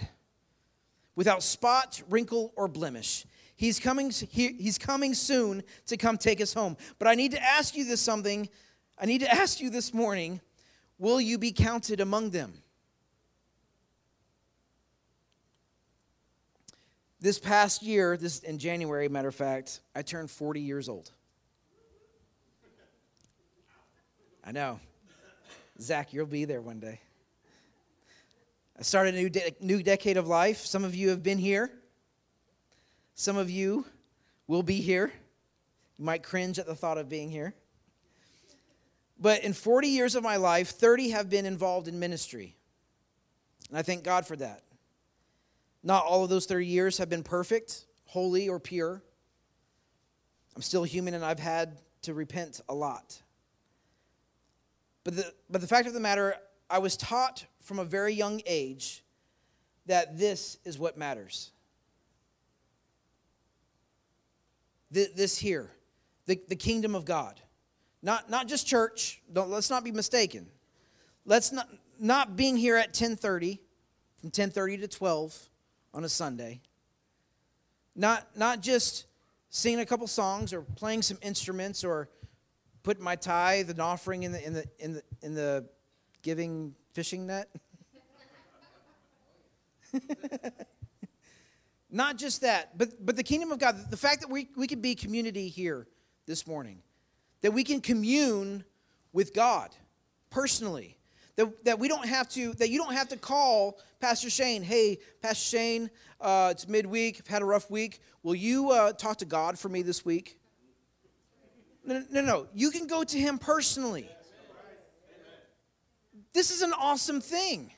without 1.16 1.42
spot, 1.42 2.00
wrinkle, 2.08 2.52
or 2.54 2.68
blemish. 2.68 3.26
He's 3.56 3.80
coming, 3.80 4.10
he, 4.10 4.52
he's 4.52 4.78
coming 4.78 5.14
soon 5.14 5.64
to 5.86 5.96
come 5.96 6.16
take 6.16 6.40
us 6.40 6.54
home. 6.54 6.76
But 7.00 7.08
I 7.08 7.16
need 7.16 7.32
to 7.32 7.42
ask 7.42 7.76
you 7.76 7.84
this 7.84 8.00
something 8.00 8.48
I 8.98 9.06
need 9.06 9.20
to 9.20 9.32
ask 9.32 9.60
you 9.60 9.70
this 9.70 9.92
morning 9.92 10.40
will 10.98 11.20
you 11.20 11.38
be 11.38 11.52
counted 11.52 12.00
among 12.00 12.30
them? 12.30 12.62
This 17.20 17.38
past 17.38 17.82
year, 17.82 18.16
this 18.16 18.40
in 18.40 18.58
January, 18.58 19.08
matter 19.08 19.28
of 19.28 19.34
fact, 19.34 19.80
I 19.94 20.02
turned 20.02 20.30
40 20.30 20.60
years 20.60 20.88
old. 20.88 21.10
I 24.44 24.52
know. 24.52 24.78
Zach, 25.80 26.12
you'll 26.12 26.26
be 26.26 26.44
there 26.44 26.60
one 26.60 26.80
day. 26.80 27.00
I 28.78 28.82
started 28.82 29.14
a 29.14 29.18
new, 29.18 29.30
de- 29.30 29.54
new 29.60 29.82
decade 29.82 30.16
of 30.16 30.28
life. 30.28 30.58
Some 30.66 30.84
of 30.84 30.94
you 30.94 31.08
have 31.08 31.22
been 31.22 31.38
here. 31.38 31.70
Some 33.14 33.36
of 33.36 33.48
you 33.48 33.86
will 34.46 34.62
be 34.62 34.80
here. 34.80 35.12
You 35.96 36.04
might 36.04 36.22
cringe 36.22 36.58
at 36.58 36.66
the 36.66 36.74
thought 36.74 36.98
of 36.98 37.08
being 37.08 37.30
here. 37.30 37.54
But 39.18 39.44
in 39.44 39.52
40 39.52 39.88
years 39.88 40.14
of 40.14 40.22
my 40.22 40.36
life, 40.36 40.70
30 40.70 41.10
have 41.10 41.30
been 41.30 41.46
involved 41.46 41.88
in 41.88 41.98
ministry. 41.98 42.56
And 43.68 43.78
I 43.78 43.82
thank 43.82 44.04
God 44.04 44.26
for 44.26 44.36
that. 44.36 44.62
Not 45.82 46.04
all 46.04 46.24
of 46.24 46.30
those 46.30 46.46
30 46.46 46.66
years 46.66 46.98
have 46.98 47.08
been 47.08 47.22
perfect, 47.22 47.84
holy, 48.06 48.48
or 48.48 48.58
pure. 48.58 49.02
I'm 50.56 50.62
still 50.62 50.84
human 50.84 51.14
and 51.14 51.24
I've 51.24 51.38
had 51.38 51.78
to 52.02 52.14
repent 52.14 52.60
a 52.68 52.74
lot. 52.74 53.20
But 55.04 55.16
the, 55.16 55.32
but 55.50 55.60
the 55.60 55.66
fact 55.66 55.86
of 55.86 55.94
the 55.94 56.00
matter, 56.00 56.34
I 56.70 56.78
was 56.78 56.96
taught 56.96 57.44
from 57.60 57.78
a 57.78 57.84
very 57.84 58.14
young 58.14 58.40
age 58.46 59.04
that 59.86 60.18
this 60.18 60.58
is 60.64 60.78
what 60.78 60.96
matters. 60.96 61.50
This 64.90 65.38
here, 65.38 65.72
the, 66.26 66.40
the 66.48 66.56
kingdom 66.56 66.94
of 66.94 67.04
God. 67.04 67.40
Not, 68.04 68.28
not 68.28 68.46
just 68.48 68.66
church. 68.66 69.22
Don't, 69.32 69.48
let's 69.48 69.70
not 69.70 69.82
be 69.82 69.90
mistaken. 69.90 70.46
Let's 71.24 71.52
not, 71.52 71.70
not 71.98 72.36
being 72.36 72.54
here 72.54 72.76
at 72.76 72.88
1030, 72.88 73.58
from 74.18 74.26
1030 74.26 74.76
to 74.78 74.88
12 74.88 75.48
on 75.94 76.04
a 76.04 76.08
Sunday. 76.10 76.60
Not, 77.96 78.28
not 78.36 78.60
just 78.60 79.06
singing 79.48 79.80
a 79.80 79.86
couple 79.86 80.06
songs 80.06 80.52
or 80.52 80.60
playing 80.60 81.00
some 81.00 81.16
instruments 81.22 81.82
or 81.82 82.10
putting 82.82 83.02
my 83.02 83.16
tithe 83.16 83.70
and 83.70 83.80
offering 83.80 84.24
in 84.24 84.32
the, 84.32 84.46
in 84.46 84.52
the, 84.52 84.64
in 84.78 84.92
the, 84.92 85.02
in 85.22 85.34
the 85.34 85.66
giving 86.20 86.74
fishing 86.92 87.26
net. 87.26 87.48
Not 91.90 92.18
just 92.18 92.42
that, 92.42 92.76
but, 92.76 92.90
but 93.00 93.16
the 93.16 93.22
kingdom 93.22 93.50
of 93.50 93.58
God, 93.58 93.90
the 93.90 93.96
fact 93.96 94.20
that 94.20 94.28
we, 94.28 94.50
we 94.56 94.66
could 94.66 94.82
be 94.82 94.94
community 94.94 95.48
here 95.48 95.86
this 96.26 96.46
morning 96.46 96.82
that 97.44 97.52
we 97.52 97.62
can 97.62 97.82
commune 97.82 98.64
with 99.12 99.34
God 99.34 99.68
personally. 100.30 100.96
That, 101.36 101.64
that 101.66 101.78
we 101.78 101.88
don't 101.88 102.08
have 102.08 102.26
to, 102.30 102.54
that 102.54 102.70
you 102.70 102.78
don't 102.78 102.94
have 102.94 103.10
to 103.10 103.18
call 103.18 103.78
Pastor 104.00 104.30
Shane, 104.30 104.62
hey, 104.62 104.98
Pastor 105.20 105.58
Shane, 105.58 105.90
uh, 106.22 106.48
it's 106.52 106.66
midweek, 106.66 107.20
I've 107.20 107.26
had 107.26 107.42
a 107.42 107.44
rough 107.44 107.70
week. 107.70 108.00
Will 108.22 108.34
you 108.34 108.70
uh, 108.70 108.92
talk 108.92 109.18
to 109.18 109.26
God 109.26 109.58
for 109.58 109.68
me 109.68 109.82
this 109.82 110.06
week? 110.06 110.38
No, 111.84 112.02
no, 112.10 112.22
no. 112.22 112.46
You 112.54 112.70
can 112.70 112.86
go 112.86 113.04
to 113.04 113.18
him 113.18 113.36
personally. 113.36 114.08
This 116.32 116.50
is 116.50 116.62
an 116.62 116.72
awesome 116.72 117.20
thing. 117.20 117.72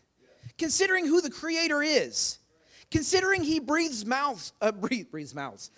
Considering 0.59 1.07
who 1.07 1.21
the 1.21 1.31
creator 1.31 1.83
is, 1.83 2.39
considering 2.93 3.43
he 3.43 3.59
breathes 3.59 4.07
mouths, 4.07 4.53
uh, 4.61 4.71
breathe, 4.83 5.11
breathes 5.11 5.35
mouths, 5.35 5.73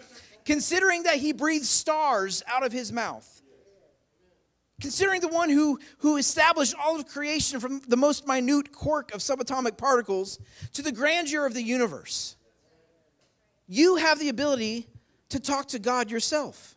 considering 0.44 1.04
that 1.04 1.16
he 1.16 1.32
breathes 1.32 1.70
stars 1.70 2.42
out 2.46 2.66
of 2.66 2.70
his 2.70 2.92
mouth, 2.92 3.37
Considering 4.80 5.20
the 5.20 5.28
one 5.28 5.50
who, 5.50 5.78
who 5.98 6.16
established 6.16 6.74
all 6.80 6.96
of 6.96 7.06
creation 7.06 7.58
from 7.58 7.80
the 7.88 7.96
most 7.96 8.26
minute 8.26 8.70
quark 8.70 9.12
of 9.12 9.20
subatomic 9.20 9.76
particles 9.76 10.38
to 10.72 10.82
the 10.82 10.92
grandeur 10.92 11.44
of 11.44 11.52
the 11.52 11.62
universe, 11.62 12.36
you 13.66 13.96
have 13.96 14.20
the 14.20 14.28
ability 14.28 14.86
to 15.30 15.40
talk 15.40 15.66
to 15.68 15.78
God 15.78 16.10
yourself. 16.10 16.76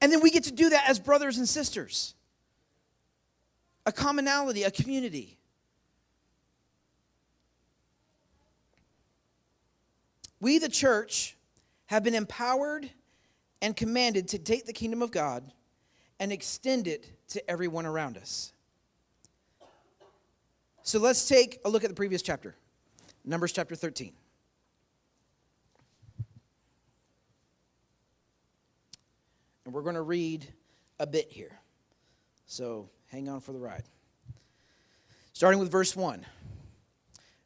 And 0.00 0.12
then 0.12 0.20
we 0.20 0.30
get 0.30 0.44
to 0.44 0.52
do 0.52 0.70
that 0.70 0.88
as 0.88 0.98
brothers 0.98 1.36
and 1.36 1.48
sisters 1.48 2.14
a 3.86 3.92
commonality, 3.92 4.62
a 4.62 4.70
community. 4.70 5.38
We, 10.38 10.58
the 10.58 10.68
church, 10.68 11.36
have 11.86 12.04
been 12.04 12.14
empowered 12.14 12.88
and 13.60 13.76
commanded 13.76 14.28
to 14.28 14.38
take 14.38 14.66
the 14.66 14.72
kingdom 14.72 15.02
of 15.02 15.10
God 15.10 15.50
and 16.20 16.30
extend 16.30 16.86
it 16.86 17.10
to 17.28 17.50
everyone 17.50 17.86
around 17.86 18.16
us. 18.18 18.52
So 20.82 20.98
let's 20.98 21.26
take 21.26 21.60
a 21.64 21.70
look 21.70 21.82
at 21.82 21.90
the 21.90 21.96
previous 21.96 22.22
chapter, 22.22 22.54
Numbers 23.24 23.52
chapter 23.52 23.74
13. 23.74 24.12
And 29.64 29.74
we're 29.74 29.82
going 29.82 29.94
to 29.94 30.02
read 30.02 30.46
a 30.98 31.06
bit 31.06 31.30
here. 31.30 31.58
So 32.46 32.90
hang 33.10 33.28
on 33.28 33.40
for 33.40 33.52
the 33.52 33.58
ride. 33.58 33.84
Starting 35.32 35.58
with 35.58 35.70
verse 35.70 35.96
1. 35.96 36.26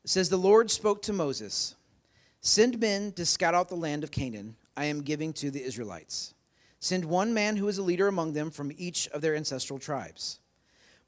It 0.04 0.10
says, 0.10 0.28
The 0.28 0.36
Lord 0.36 0.70
spoke 0.70 1.02
to 1.02 1.12
Moses 1.12 1.76
Send 2.40 2.78
men 2.78 3.12
to 3.12 3.24
scout 3.24 3.54
out 3.54 3.70
the 3.70 3.76
land 3.76 4.04
of 4.04 4.10
Canaan 4.10 4.56
I 4.76 4.86
am 4.86 5.02
giving 5.02 5.32
to 5.34 5.50
the 5.50 5.62
Israelites. 5.62 6.33
Send 6.84 7.06
one 7.06 7.32
man 7.32 7.56
who 7.56 7.66
is 7.68 7.78
a 7.78 7.82
leader 7.82 8.08
among 8.08 8.34
them 8.34 8.50
from 8.50 8.70
each 8.76 9.08
of 9.08 9.22
their 9.22 9.34
ancestral 9.34 9.78
tribes. 9.78 10.38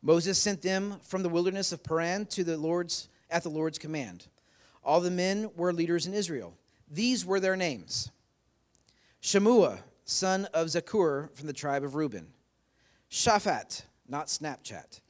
Moses 0.01 0.39
sent 0.39 0.63
them 0.63 1.01
from 1.03 1.23
the 1.23 1.29
wilderness 1.29 1.71
of 1.71 1.85
Paran 1.85 2.25
to 2.29 2.45
the 2.45 2.57
Lord's 2.57 3.11
at 3.29 3.43
the 3.43 3.51
Lord's 3.51 3.77
command. 3.77 4.29
All 4.83 5.03
the 5.03 5.11
men 5.11 5.51
were 5.55 5.75
leaders 5.75 6.07
in 6.07 6.15
Israel. 6.15 6.57
These 6.91 7.27
were 7.27 7.41
their 7.41 7.57
names: 7.57 8.11
Shemua, 9.21 9.81
son 10.07 10.47
of 10.55 10.69
Zakkur 10.69 11.37
from 11.37 11.47
the 11.47 11.53
tribe 11.53 11.85
of 11.85 11.95
Reuben; 11.95 12.29
Shaphat, 13.11 13.83
not 14.09 14.29
Snapchat; 14.29 15.03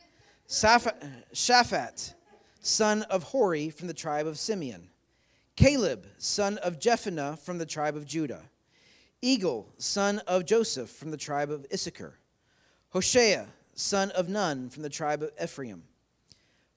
Shaphat, 0.49 2.15
son 2.59 3.03
of 3.03 3.23
Hori 3.23 3.71
from 3.71 3.87
the 3.87 3.95
tribe 3.95 4.27
of 4.27 4.37
Simeon; 4.37 4.89
Caleb, 5.55 6.09
son 6.19 6.59
of 6.59 6.81
Jephunneh 6.81 7.39
from 7.39 7.59
the 7.59 7.67
tribe 7.67 7.95
of 7.95 8.05
Judah. 8.05 8.43
Igal, 9.23 9.67
son 9.79 10.21
of 10.27 10.45
Joseph 10.45 10.91
from 10.91 11.11
the 11.11 11.17
tribe 11.17 11.51
of 11.51 11.67
Issachar. 11.73 12.19
Hoshea, 12.91 13.47
son 13.75 14.11
of 14.13 14.29
Nun 14.29 14.71
from 14.71 14.83
the 14.83 14.89
tribe 14.89 15.23
of 15.23 15.31
Ephraim. 15.43 15.85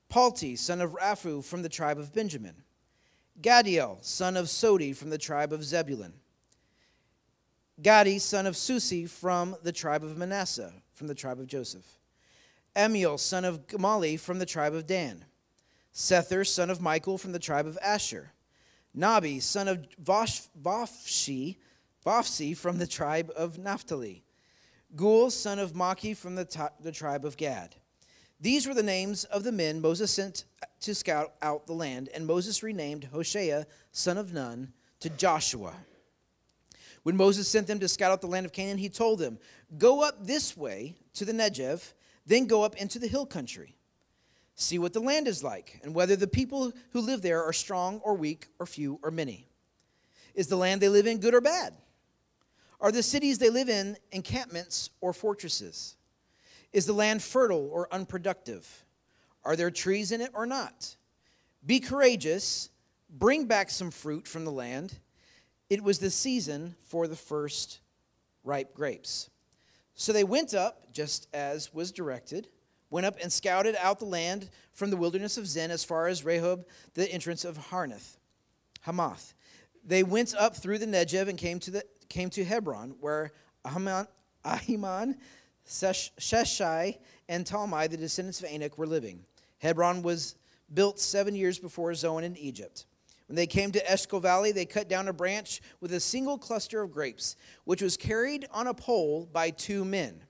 Palti, 0.10 0.56
son 0.56 0.82
of 0.82 0.94
Raphu 0.94 1.44
from 1.44 1.62
the 1.62 1.70
tribe 1.70 2.00
of 2.00 2.14
Benjamin. 2.14 2.56
Gadiel, 3.42 4.04
son 4.04 4.36
of 4.36 4.48
Sodi 4.48 4.96
from 4.96 5.10
the 5.10 5.18
tribe 5.18 5.54
of 5.54 5.64
Zebulun. 5.64 6.14
Gadi, 7.82 8.20
son 8.20 8.46
of 8.46 8.58
Susi 8.58 9.06
from 9.06 9.56
the 9.64 9.72
tribe 9.72 10.04
of 10.04 10.18
Manasseh, 10.18 10.74
from 10.92 11.08
the 11.08 11.16
tribe 11.16 11.40
of 11.40 11.48
Joseph. 11.48 11.98
Amiel, 12.76 13.18
son 13.18 13.46
of 13.46 13.68
Gemalli 13.68 14.20
from 14.20 14.40
the 14.40 14.46
tribe 14.46 14.74
of 14.74 14.86
Dan. 14.86 15.24
Sether, 15.94 16.46
son 16.46 16.70
of 16.70 16.82
Michael 16.82 17.18
from 17.18 17.32
the 17.32 17.40
tribe 17.40 17.66
of 17.66 17.78
Asher. 17.82 18.32
Nahbi, 18.98 19.42
son 19.42 19.68
of 19.68 19.88
Vophshi, 20.04 21.58
Vophsi 22.06 22.56
from 22.56 22.78
the 22.78 22.88
tribe 22.88 23.32
of 23.36 23.58
Naphtali. 23.58 24.24
Geuel, 24.96 25.32
son 25.32 25.60
of 25.60 25.74
Maki 25.74 26.16
from 26.16 26.36
the, 26.36 26.72
the 26.80 26.92
tribe 26.92 27.26
of 27.26 27.38
Gad. 27.38 27.76
These 28.40 28.68
were 28.68 28.74
the 28.74 28.84
names 28.84 29.26
of 29.26 29.44
the 29.44 29.52
men 29.52 29.82
Moses 29.82 30.12
sent 30.12 30.46
to 30.82 30.96
scout 30.96 31.34
out 31.42 31.68
the 31.68 31.74
land, 31.74 32.10
and 32.14 32.26
Moses 32.26 32.64
renamed 32.64 33.06
Hoshea, 33.06 33.66
son 33.92 34.18
of 34.18 34.34
Nun, 34.34 34.72
to 35.02 35.10
Joshua. 35.10 35.74
When 37.04 37.18
Moses 37.18 37.48
sent 37.48 37.68
them 37.68 37.80
to 37.80 37.88
scout 37.88 38.12
out 38.12 38.22
the 38.22 38.28
land 38.28 38.46
of 38.46 38.54
Canaan, 38.54 38.78
he 38.78 38.90
told 38.90 39.20
them, 39.20 39.40
Go 39.78 40.04
up 40.04 40.26
this 40.26 40.56
way 40.56 40.96
to 41.14 41.26
the 41.26 41.34
Negev, 41.34 41.94
then 42.26 42.48
go 42.48 42.64
up 42.64 42.76
into 42.78 42.98
the 42.98 43.08
hill 43.08 43.26
country. 43.26 43.76
See 44.56 44.80
what 44.80 44.94
the 44.94 45.00
land 45.00 45.28
is 45.28 45.44
like, 45.44 45.80
and 45.84 45.94
whether 45.94 46.16
the 46.16 46.28
people 46.28 46.72
who 46.92 47.02
live 47.02 47.22
there 47.22 47.44
are 47.44 47.54
strong 47.54 48.00
or 48.04 48.16
weak, 48.16 48.48
or 48.60 48.66
few 48.66 49.00
or 49.04 49.12
many. 49.12 49.48
Is 50.34 50.48
the 50.48 50.58
land 50.58 50.82
they 50.82 50.90
live 50.90 51.08
in 51.08 51.20
good 51.20 51.34
or 51.34 51.42
bad? 51.42 51.74
Are 52.82 52.92
the 52.92 53.04
cities 53.04 53.40
they 53.40 53.50
live 53.50 53.70
in 53.70 53.98
encampments 54.12 54.90
or 55.02 55.12
fortresses? 55.14 55.96
Is 56.72 56.86
the 56.86 56.94
land 56.94 57.22
fertile 57.22 57.70
or 57.72 57.94
unproductive? 57.94 58.86
Are 59.44 59.56
there 59.56 59.72
trees 59.72 60.12
in 60.12 60.22
it 60.22 60.32
or 60.34 60.46
not? 60.46 60.96
Be 61.66 61.80
courageous, 61.80 62.70
bring 63.10 63.46
back 63.46 63.70
some 63.70 63.92
fruit 63.92 64.28
from 64.28 64.46
the 64.46 64.52
land. 64.52 65.00
It 65.70 65.84
was 65.84 66.00
the 66.00 66.10
season 66.10 66.76
for 66.88 67.08
the 67.08 67.16
first 67.16 67.80
ripe 68.44 68.74
grapes. 68.74 69.30
So 69.96 70.14
they 70.14 70.24
went 70.24 70.54
up, 70.54 70.94
just 70.94 71.28
as 71.34 71.74
was 71.74 71.92
directed, 71.92 72.48
went 72.90 73.06
up 73.06 73.18
and 73.22 73.32
scouted 73.32 73.76
out 73.82 74.00
the 74.00 74.06
land 74.06 74.50
from 74.72 74.90
the 74.90 74.98
wilderness 74.98 75.38
of 75.38 75.46
Zin 75.46 75.72
as 75.72 75.84
far 75.84 76.08
as 76.08 76.22
Rehob, 76.22 76.64
the 76.94 77.12
entrance 77.12 77.44
of 77.44 77.58
Harnath, 77.58 78.18
Hamath. 78.82 79.34
They 79.84 80.04
went 80.04 80.34
up 80.36 80.56
through 80.56 80.78
the 80.78 80.86
Negev 80.86 81.28
and 81.28 81.38
came 81.38 81.60
to 81.60 81.72
the 81.72 81.84
came 82.10 82.30
to 82.32 82.44
Hebron, 82.44 82.96
where 83.00 83.32
Ahiman, 83.66 84.08
Sheshai, 85.68 86.98
and 87.28 87.46
Talmai, 87.46 87.90
the 87.90 87.98
descendants 87.98 88.42
of 88.42 88.50
Anak, 88.50 88.78
were 88.78 88.88
living. 88.88 89.24
Hebron 89.60 90.02
was 90.02 90.36
built 90.74 91.00
seven 91.00 91.36
years 91.36 91.60
before 91.60 91.94
Zoan 91.94 92.24
in 92.24 92.36
Egypt. 92.38 92.86
When 93.28 93.36
they 93.36 93.48
came 93.48 93.72
to 93.74 93.92
Eshcol 93.92 94.20
Valley, 94.20 94.52
they 94.52 94.66
cut 94.66 94.90
down 94.90 95.08
a 95.08 95.14
branch 95.14 95.62
with 95.82 95.94
a 95.94 96.00
single 96.00 96.40
cluster 96.40 96.82
of 96.82 96.92
grapes, 96.92 97.36
which 97.64 97.82
was 97.82 97.96
carried 97.96 98.48
on 98.52 98.66
a 98.66 98.74
pole 98.74 99.30
by 99.32 99.52
two 99.52 99.86
men. 99.86 100.24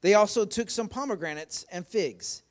They 0.00 0.14
also 0.14 0.44
took 0.44 0.68
some 0.68 0.88
pomegranates 0.88 1.64
and 1.70 1.86
figs. 1.86 2.42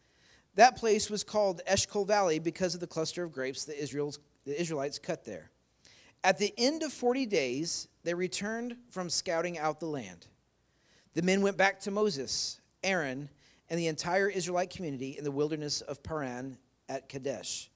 That 0.55 0.77
place 0.77 1.09
was 1.09 1.23
called 1.23 1.61
Eshcol 1.67 2.05
Valley 2.05 2.39
because 2.39 2.73
of 2.75 2.79
the 2.79 2.87
cluster 2.87 3.23
of 3.23 3.33
grapes 3.33 3.65
the 3.65 3.77
Israelites 3.79 4.99
cut 4.99 5.25
there. 5.25 5.51
At 6.23 6.37
the 6.37 6.53
end 6.57 6.83
of 6.83 6.93
40 6.93 7.25
days, 7.25 7.89
they 8.03 8.13
returned 8.13 8.75
from 8.89 9.09
scouting 9.09 9.57
out 9.57 9.79
the 9.79 9.85
land. 9.85 10.27
The 11.13 11.21
men 11.21 11.41
went 11.41 11.57
back 11.57 11.79
to 11.81 11.91
Moses, 11.91 12.59
Aaron, 12.83 13.29
and 13.69 13.79
the 13.79 13.87
entire 13.87 14.29
Israelite 14.29 14.69
community 14.69 15.17
in 15.17 15.23
the 15.23 15.31
wilderness 15.31 15.81
of 15.81 16.03
Paran 16.03 16.57
at 16.89 17.07
Kadesh. 17.07 17.69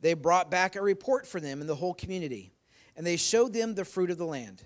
They 0.00 0.14
brought 0.14 0.50
back 0.50 0.76
a 0.76 0.82
report 0.82 1.26
for 1.26 1.40
them 1.40 1.60
and 1.60 1.68
the 1.68 1.74
whole 1.74 1.94
community, 1.94 2.52
and 2.96 3.06
they 3.06 3.16
showed 3.16 3.52
them 3.52 3.74
the 3.74 3.84
fruit 3.84 4.10
of 4.10 4.18
the 4.18 4.26
land. 4.26 4.62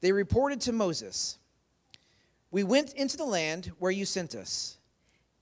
They 0.00 0.12
reported 0.12 0.60
to 0.62 0.72
Moses, 0.72 1.38
We 2.50 2.64
went 2.64 2.92
into 2.94 3.16
the 3.16 3.24
land 3.24 3.72
where 3.78 3.90
you 3.90 4.04
sent 4.04 4.34
us. 4.34 4.78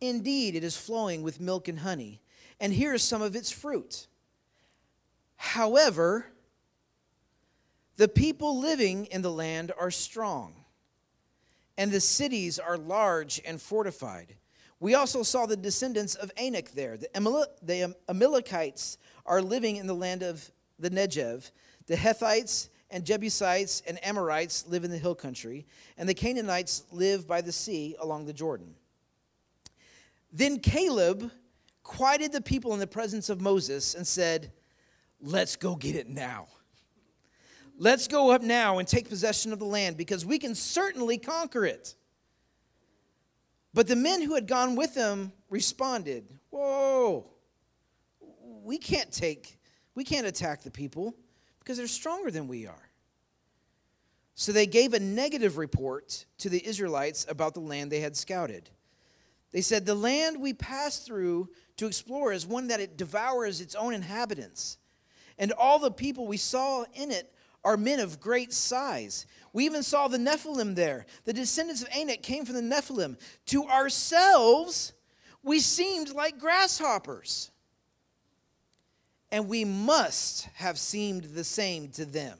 Indeed, 0.00 0.55
it 0.55 0.64
is 0.64 0.77
flowing 0.77 1.22
with 1.22 1.40
milk 1.40 1.68
and 1.68 1.81
honey, 1.81 2.20
and 2.61 2.72
here 2.72 2.94
is 2.94 3.03
some 3.03 3.22
of 3.22 3.37
its 3.37 3.50
fruit. 3.50 4.07
However, 5.37 6.27
the 7.96 8.09
people 8.09 8.61
living 8.61 9.07
in 9.07 9.22
the 9.22 9.30
land 9.30 9.72
are 9.78 9.90
strong, 9.90 10.54
and 11.78 11.90
the 11.90 12.00
cities 12.00 12.59
are 12.59 12.76
large 12.76 13.40
and 13.46 13.61
fortified. 13.61 14.35
We 14.80 14.94
also 14.94 15.22
saw 15.22 15.46
the 15.46 15.57
descendants 15.57 16.14
of 16.14 16.30
Anak 16.37 16.72
there. 16.72 16.96
The, 16.96 17.48
the 17.62 17.94
Amalekites 18.09 18.98
are 19.24 19.40
living 19.40 19.76
in 19.76 19.87
the 19.87 19.94
land 19.94 20.22
of 20.22 20.50
the 20.78 20.90
Negev. 20.90 21.50
The 21.87 21.96
Hethites 21.96 22.68
and 22.90 23.04
Jebusites 23.04 23.83
and 23.87 24.04
Amorites 24.04 24.66
live 24.66 24.85
in 24.85 24.90
the 24.90 24.98
hill 24.98 25.14
country, 25.14 25.66
and 25.96 26.09
the 26.09 26.14
Canaanites 26.14 26.85
live 26.92 27.26
by 27.26 27.40
the 27.40 27.52
sea 27.52 27.96
along 28.00 28.26
the 28.26 28.33
Jordan. 28.33 28.74
Then 30.33 30.59
Caleb 30.59 31.30
quieted 31.83 32.33
the 32.33 32.40
people 32.40 32.74
in 32.74 32.80
the 32.80 32.87
presence 32.87 33.28
of 33.28 33.40
Moses 33.40 33.94
and 33.94 34.07
said, 34.07 34.52
Let's 35.20 35.57
go 35.57 35.76
get 35.76 35.96
it 35.96 36.09
now. 36.09 36.48
Let's 37.76 38.06
go 38.06 38.30
up 38.30 38.42
now 38.42 38.78
and 38.78 38.87
take 38.87 39.08
possession 39.08 39.52
of 39.52 39.58
the 39.58 39.64
land 39.64 39.96
because 39.96 40.24
we 40.24 40.38
can 40.38 40.54
certainly 40.54 41.18
conquer 41.18 41.64
it. 41.64 41.94
But 43.72 43.88
the 43.88 43.96
men 43.96 44.22
who 44.22 44.34
had 44.34 44.46
gone 44.46 44.76
with 44.76 44.94
him 44.94 45.32
responded, 45.50 46.38
Whoa, 46.50 47.26
we 48.62 48.78
can't 48.78 49.10
take, 49.10 49.58
we 49.96 50.04
can't 50.04 50.26
attack 50.26 50.62
the 50.62 50.70
people 50.70 51.16
because 51.58 51.76
they're 51.76 51.88
stronger 51.88 52.30
than 52.30 52.46
we 52.46 52.66
are. 52.66 52.90
So 54.37 54.52
they 54.52 54.66
gave 54.66 54.94
a 54.94 55.00
negative 55.00 55.58
report 55.58 56.26
to 56.38 56.48
the 56.48 56.64
Israelites 56.64 57.26
about 57.28 57.54
the 57.54 57.60
land 57.60 57.90
they 57.90 58.00
had 58.00 58.16
scouted. 58.16 58.70
They 59.50 59.60
said, 59.60 59.84
The 59.84 59.94
land 59.94 60.40
we 60.40 60.52
passed 60.52 61.06
through 61.06 61.48
to 61.76 61.87
explore 61.87 62.32
is 62.32 62.46
one 62.46 62.68
that 62.68 62.80
it 62.80 62.96
devours 62.96 63.60
its 63.60 63.74
own 63.74 63.94
inhabitants. 63.94 64.78
And 65.38 65.52
all 65.52 65.80
the 65.80 65.90
people 65.90 66.28
we 66.28 66.37
saw 66.37 66.84
in 66.94 67.10
it 67.10 67.34
are 67.64 67.77
men 67.77 68.00
of 68.00 68.20
great 68.20 68.53
size. 68.53 69.27
We 69.53 69.64
even 69.64 69.83
saw 69.83 70.09
the 70.09 70.18
Nephilim 70.18 70.74
there. 70.74 71.07
The 71.24 71.33
descendants 71.33 71.83
of 71.83 71.88
Anak 71.96 72.22
came 72.22 72.44
from 72.44 72.57
the 72.57 72.61
Nephilim. 72.61 73.16
To 73.46 73.64
ourselves, 73.64 74.92
we 75.42 75.61
seemed 75.61 76.11
like 76.11 76.38
grasshoppers. 76.38 77.50
And 79.31 79.48
we 79.48 79.64
must 79.64 80.48
have 80.55 80.79
seemed 80.79 81.24
the 81.24 81.44
same 81.44 81.88
to 81.92 82.05
them. 82.05 82.38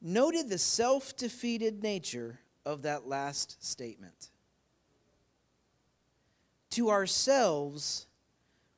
Noted 0.00 0.48
the 0.48 0.58
self 0.58 1.16
defeated 1.16 1.82
nature 1.82 2.40
of 2.64 2.82
that 2.82 3.06
last 3.06 3.64
statement. 3.64 4.30
To 6.70 6.90
ourselves, 6.90 8.06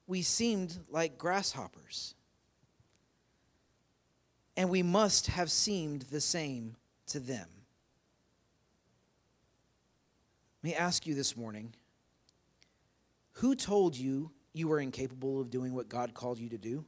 we 0.07 0.22
seemed 0.22 0.79
like 0.88 1.18
grasshoppers 1.18 2.14
and 4.61 4.68
we 4.68 4.83
must 4.83 5.29
have 5.29 5.51
seemed 5.51 6.03
the 6.11 6.20
same 6.20 6.77
to 7.07 7.18
them. 7.18 7.49
Let 10.62 10.68
me 10.68 10.75
ask 10.75 11.07
you 11.07 11.14
this 11.14 11.35
morning 11.35 11.73
who 13.33 13.55
told 13.55 13.96
you 13.96 14.33
you 14.53 14.68
were 14.68 14.79
incapable 14.79 15.40
of 15.40 15.49
doing 15.49 15.73
what 15.73 15.88
God 15.88 16.12
called 16.12 16.38
you 16.38 16.51
to 16.51 16.59
do? 16.59 16.85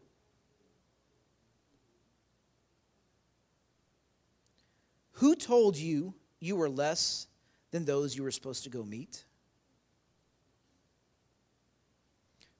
Who 5.12 5.34
told 5.34 5.78
you 5.78 6.12
you 6.40 6.56
were 6.56 6.68
less 6.68 7.26
than 7.70 7.86
those 7.86 8.14
you 8.14 8.22
were 8.22 8.32
supposed 8.32 8.64
to 8.64 8.68
go 8.68 8.84
meet? 8.84 9.24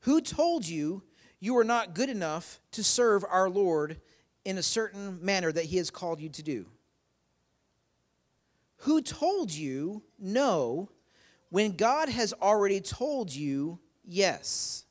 Who 0.00 0.22
told 0.22 0.66
you 0.66 1.02
you 1.38 1.52
were 1.52 1.64
not 1.64 1.92
good 1.92 2.08
enough 2.08 2.60
to 2.70 2.82
serve 2.82 3.26
our 3.28 3.50
Lord 3.50 4.00
in 4.44 4.58
a 4.58 4.62
certain 4.62 5.24
manner 5.24 5.52
that 5.52 5.64
He 5.64 5.76
has 5.76 5.90
called 5.90 6.20
you 6.20 6.28
to 6.30 6.42
do? 6.42 6.66
Who 8.78 9.00
told 9.00 9.52
you 9.52 10.02
no 10.18 10.90
when 11.50 11.76
God 11.76 12.08
has 12.08 12.32
already 12.42 12.80
told 12.80 13.32
you 13.32 13.78
yes? 14.04 14.84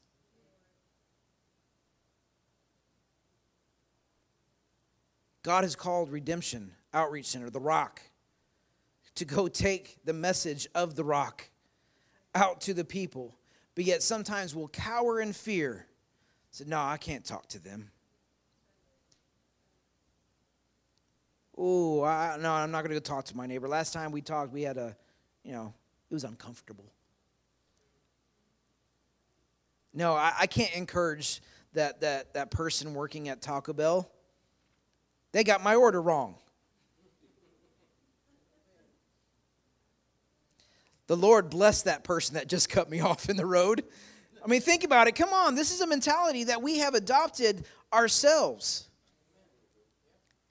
God 5.44 5.64
has 5.64 5.76
called 5.76 6.12
Redemption 6.12 6.72
Outreach 6.94 7.26
Center, 7.26 7.50
the 7.50 7.60
Rock, 7.60 8.02
to 9.16 9.26
go 9.26 9.48
take 9.48 9.98
the 10.06 10.14
message 10.14 10.68
of 10.76 10.96
the 10.96 11.04
Rock 11.04 11.50
out 12.36 12.62
to 12.62 12.74
the 12.74 12.86
people, 12.86 13.36
but 13.76 13.84
yet 13.84 14.04
sometimes 14.04 14.56
we'll 14.56 14.68
cower 14.68 15.20
in 15.20 15.34
fear. 15.34 15.88
Say, 16.52 16.66
no, 16.68 16.80
I 16.80 16.98
can't 16.98 17.26
talk 17.26 17.48
to 17.50 17.60
them. 17.60 17.92
Oh, 21.62 22.38
no, 22.40 22.52
I'm 22.52 22.72
not 22.72 22.84
going 22.84 22.90
to 22.90 22.96
go 22.96 23.00
talk 23.00 23.26
to 23.26 23.38
my 23.38 23.46
neighbor. 23.46 23.68
Last 23.68 23.94
time 23.94 24.12
we 24.12 24.22
talked, 24.22 24.52
we 24.52 24.64
had 24.64 24.78
a, 24.78 24.96
you 25.44 25.52
know, 25.52 25.74
it 26.10 26.14
was 26.14 26.24
uncomfortable. 26.24 26.92
No, 29.94 30.14
I, 30.14 30.34
I 30.40 30.48
can't 30.48 30.74
encourage 30.76 31.42
that, 31.74 32.02
that, 32.02 32.34
that 32.34 32.52
person 32.52 32.94
working 32.94 33.30
at 33.30 33.42
Taco 33.42 33.74
Bell. 33.74 34.10
They 35.32 35.44
got 35.44 35.64
my 35.64 35.76
order 35.76 36.02
wrong. 36.02 36.36
The 41.08 41.18
Lord 41.18 41.50
bless 41.50 41.84
that 41.84 42.04
person 42.04 42.36
that 42.36 42.48
just 42.48 42.70
cut 42.70 42.90
me 42.90 43.00
off 43.02 43.30
in 43.30 43.36
the 43.36 43.46
road. 43.46 43.84
I 44.44 44.48
mean, 44.48 44.62
think 44.62 44.84
about 44.84 45.08
it. 45.08 45.16
Come 45.16 45.34
on, 45.34 45.54
this 45.56 45.72
is 45.72 45.82
a 45.82 45.88
mentality 45.88 46.46
that 46.46 46.62
we 46.62 46.80
have 46.80 46.96
adopted 46.96 47.66
ourselves. 47.94 48.88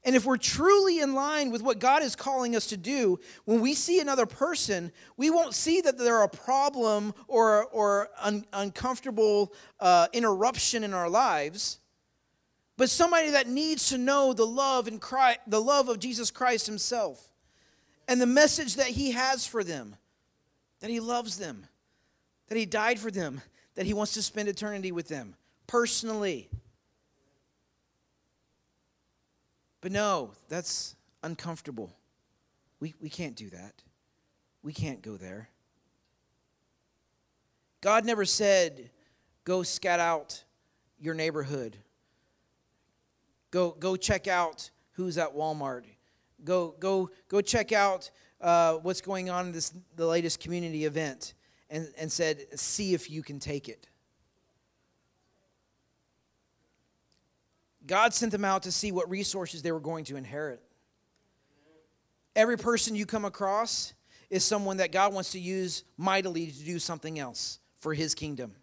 And 0.03 0.17
if 0.17 0.25
we're 0.25 0.39
truly 0.39 1.01
in 1.01 1.15
line 1.15 1.51
with 1.51 1.63
what 1.63 1.79
God 1.79 2.03
is 2.03 2.17
calling 2.17 2.57
us 2.57 2.67
to 2.69 2.77
do, 2.77 3.21
when 3.45 3.61
we 3.61 3.75
see 3.75 4.01
another 4.01 4.25
person, 4.25 4.93
we 5.19 5.29
won't 5.29 5.55
see 5.55 5.83
that 5.83 5.99
they're 5.99 6.23
a 6.23 6.29
problem 6.29 7.13
or, 7.29 7.67
or 7.67 8.09
un, 8.23 8.47
uncomfortable 8.53 9.53
uh, 9.79 10.07
interruption 10.15 10.85
in 10.85 10.95
our 10.95 11.11
lives, 11.11 11.81
but 12.79 12.89
somebody 12.89 13.31
that 13.31 13.47
needs 13.47 13.91
to 13.91 13.99
know 13.99 14.33
the 14.33 14.47
love 14.47 14.89
and 14.89 15.03
the 15.47 15.61
love 15.61 15.91
of 15.91 15.99
Jesus 15.99 16.31
Christ 16.31 16.67
Himself, 16.67 17.23
and 18.09 18.21
the 18.21 18.27
message 18.27 18.77
that 18.77 18.89
He 18.89 19.11
has 19.11 19.47
for 19.47 19.63
them, 19.63 19.97
that 20.81 20.89
He 20.89 20.99
loves 20.99 21.37
them, 21.37 21.67
that 22.49 22.57
He 22.57 22.65
died 22.65 22.99
for 22.99 23.11
them, 23.11 23.43
that 23.75 23.85
He 23.85 23.93
wants 23.93 24.15
to 24.15 24.23
spend 24.23 24.49
eternity 24.49 24.93
with 24.93 25.09
them 25.09 25.35
personally. 25.67 26.49
But 29.81 29.93
no, 29.93 30.33
that's 30.49 30.95
uncomfortable. 31.23 31.93
We, 32.81 32.95
we 33.01 33.11
can't 33.11 33.37
do 33.37 33.51
that. 33.51 33.83
We 34.63 34.73
can't 34.73 35.03
go 35.03 35.17
there. 35.17 35.49
God 37.81 38.05
never 38.05 38.25
said, 38.25 38.91
go 39.45 39.63
scat 39.63 40.01
out 40.01 40.45
your 40.99 41.15
neighborhood. 41.15 41.77
Go, 43.51 43.71
go 43.79 43.97
check 43.97 44.29
out 44.29 44.71
who's 44.93 45.17
at 45.17 45.35
Walmart. 45.35 45.85
Go, 46.45 46.75
go, 46.79 47.11
go 47.29 47.41
check 47.41 47.73
out 47.73 48.11
uh, 48.41 48.75
what's 48.75 49.01
going 49.01 49.31
on 49.31 49.47
in 49.47 49.53
this, 49.53 49.73
the 49.97 50.07
latest 50.07 50.41
community 50.41 50.85
event 50.85 51.35
and, 51.71 51.89
and 51.99 52.11
said, 52.11 52.47
see 52.59 52.95
if 52.95 53.11
you 53.11 53.23
can 53.23 53.39
take 53.39 53.69
it. 53.69 53.89
God 57.91 58.15
sent 58.15 58.31
them 58.31 58.45
out 58.45 58.63
to 58.63 58.71
see 58.71 58.93
what 58.93 59.11
resources 59.11 59.63
they 59.63 59.73
were 59.73 59.81
going 59.81 60.05
to 60.05 60.17
inherit. 60.17 60.63
Every 62.37 62.57
person 62.57 62.95
you 62.95 63.05
come 63.05 63.25
across 63.25 63.95
is 64.31 64.45
someone 64.45 64.77
that 64.77 64.93
God 64.93 65.13
wants 65.13 65.33
to 65.33 65.41
use 65.41 65.83
mightily 65.97 66.53
to 66.53 66.65
do 66.65 66.79
something 66.79 67.19
else 67.19 67.59
for 67.81 67.93
his 67.93 68.15
kingdom. 68.15 68.55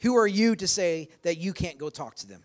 Who 0.00 0.16
are 0.16 0.26
you 0.26 0.56
to 0.56 0.66
say 0.66 1.08
that 1.22 1.38
you 1.38 1.52
can't 1.52 1.78
go 1.78 1.88
talk 1.88 2.16
to 2.16 2.26
them? 2.26 2.42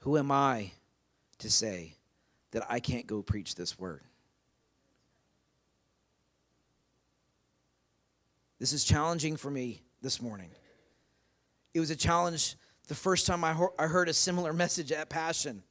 Who 0.00 0.18
am 0.18 0.30
I 0.30 0.72
to 1.38 1.50
say 1.50 1.96
that 2.50 2.66
I 2.68 2.80
can't 2.80 3.06
go 3.06 3.22
preach 3.22 3.54
this 3.54 3.78
word? 3.78 4.02
This 8.58 8.74
is 8.74 8.84
challenging 8.84 9.38
for 9.38 9.50
me 9.50 9.80
this 10.02 10.20
morning. 10.20 10.50
It 11.74 11.80
was 11.80 11.90
a 11.90 11.96
challenge 11.96 12.56
the 12.88 12.94
first 12.94 13.26
time 13.26 13.44
I, 13.44 13.56
I 13.78 13.86
heard 13.86 14.08
a 14.08 14.14
similar 14.14 14.52
message 14.64 14.92
at 14.92 15.08
Passion. 15.08 15.62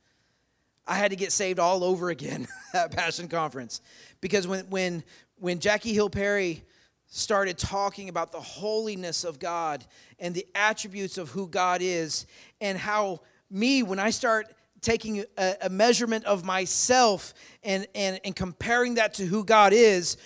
I 0.87 0.95
had 0.95 1.11
to 1.11 1.17
get 1.17 1.31
saved 1.31 1.59
all 1.59 1.83
over 1.83 2.09
again 2.09 2.47
at 2.73 2.91
Passion 2.91 3.27
Conference 3.27 3.81
because 4.21 4.47
when, 4.47 4.69
when, 4.69 5.03
when 5.37 5.59
Jackie 5.59 5.93
Hill 5.93 6.09
Perry 6.09 6.63
started 7.07 7.57
talking 7.57 8.09
about 8.09 8.31
the 8.31 8.39
holiness 8.39 9.23
of 9.23 9.39
God 9.39 9.85
and 10.19 10.33
the 10.33 10.45
attributes 10.55 11.17
of 11.17 11.29
who 11.29 11.47
God 11.47 11.81
is, 11.81 12.25
and 12.61 12.77
how 12.77 13.21
me, 13.49 13.83
when 13.83 13.99
I 13.99 14.09
start 14.09 14.53
taking 14.81 15.23
a, 15.37 15.55
a 15.63 15.69
measurement 15.69 16.25
of 16.25 16.45
myself 16.45 17.33
and, 17.63 17.87
and, 17.95 18.19
and 18.23 18.35
comparing 18.35 18.95
that 18.95 19.15
to 19.15 19.25
who 19.25 19.43
God 19.43 19.73
is, 19.73 20.17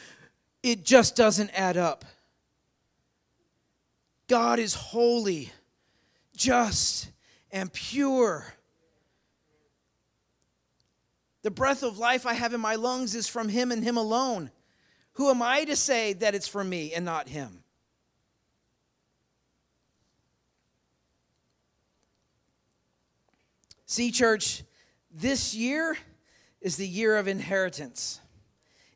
it 0.63 0.84
just 0.84 1.15
doesn't 1.15 1.49
add 1.53 1.77
up. 1.77 2.05
God 4.27 4.60
is 4.60 4.73
holy 4.73 5.51
just, 6.41 7.12
and 7.51 7.71
pure. 7.71 8.54
The 11.43 11.51
breath 11.51 11.84
of 11.84 11.97
life 11.97 12.25
I 12.25 12.34
have 12.34 12.54
in 12.54 12.62
my 12.62 12.75
lungs 12.75 13.15
is 13.15 13.27
from 13.27 13.49
Him 13.49 13.71
and 13.71 13.84
Him 13.84 13.97
alone. 13.97 14.51
Who 15.13 15.30
am 15.30 15.41
I 15.41 15.65
to 15.65 15.75
say 15.75 16.13
that 16.13 16.36
it's 16.36 16.47
from 16.47 16.69
me 16.69 16.93
and 16.93 17.06
not 17.06 17.30
Him? 17.30 17.63
See, 23.86 24.12
church, 24.12 24.63
this 25.12 25.54
year 25.54 25.97
is 26.62 26.77
the 26.77 26.88
year 26.88 27.17
of 27.17 27.27
inheritance. 27.27 28.21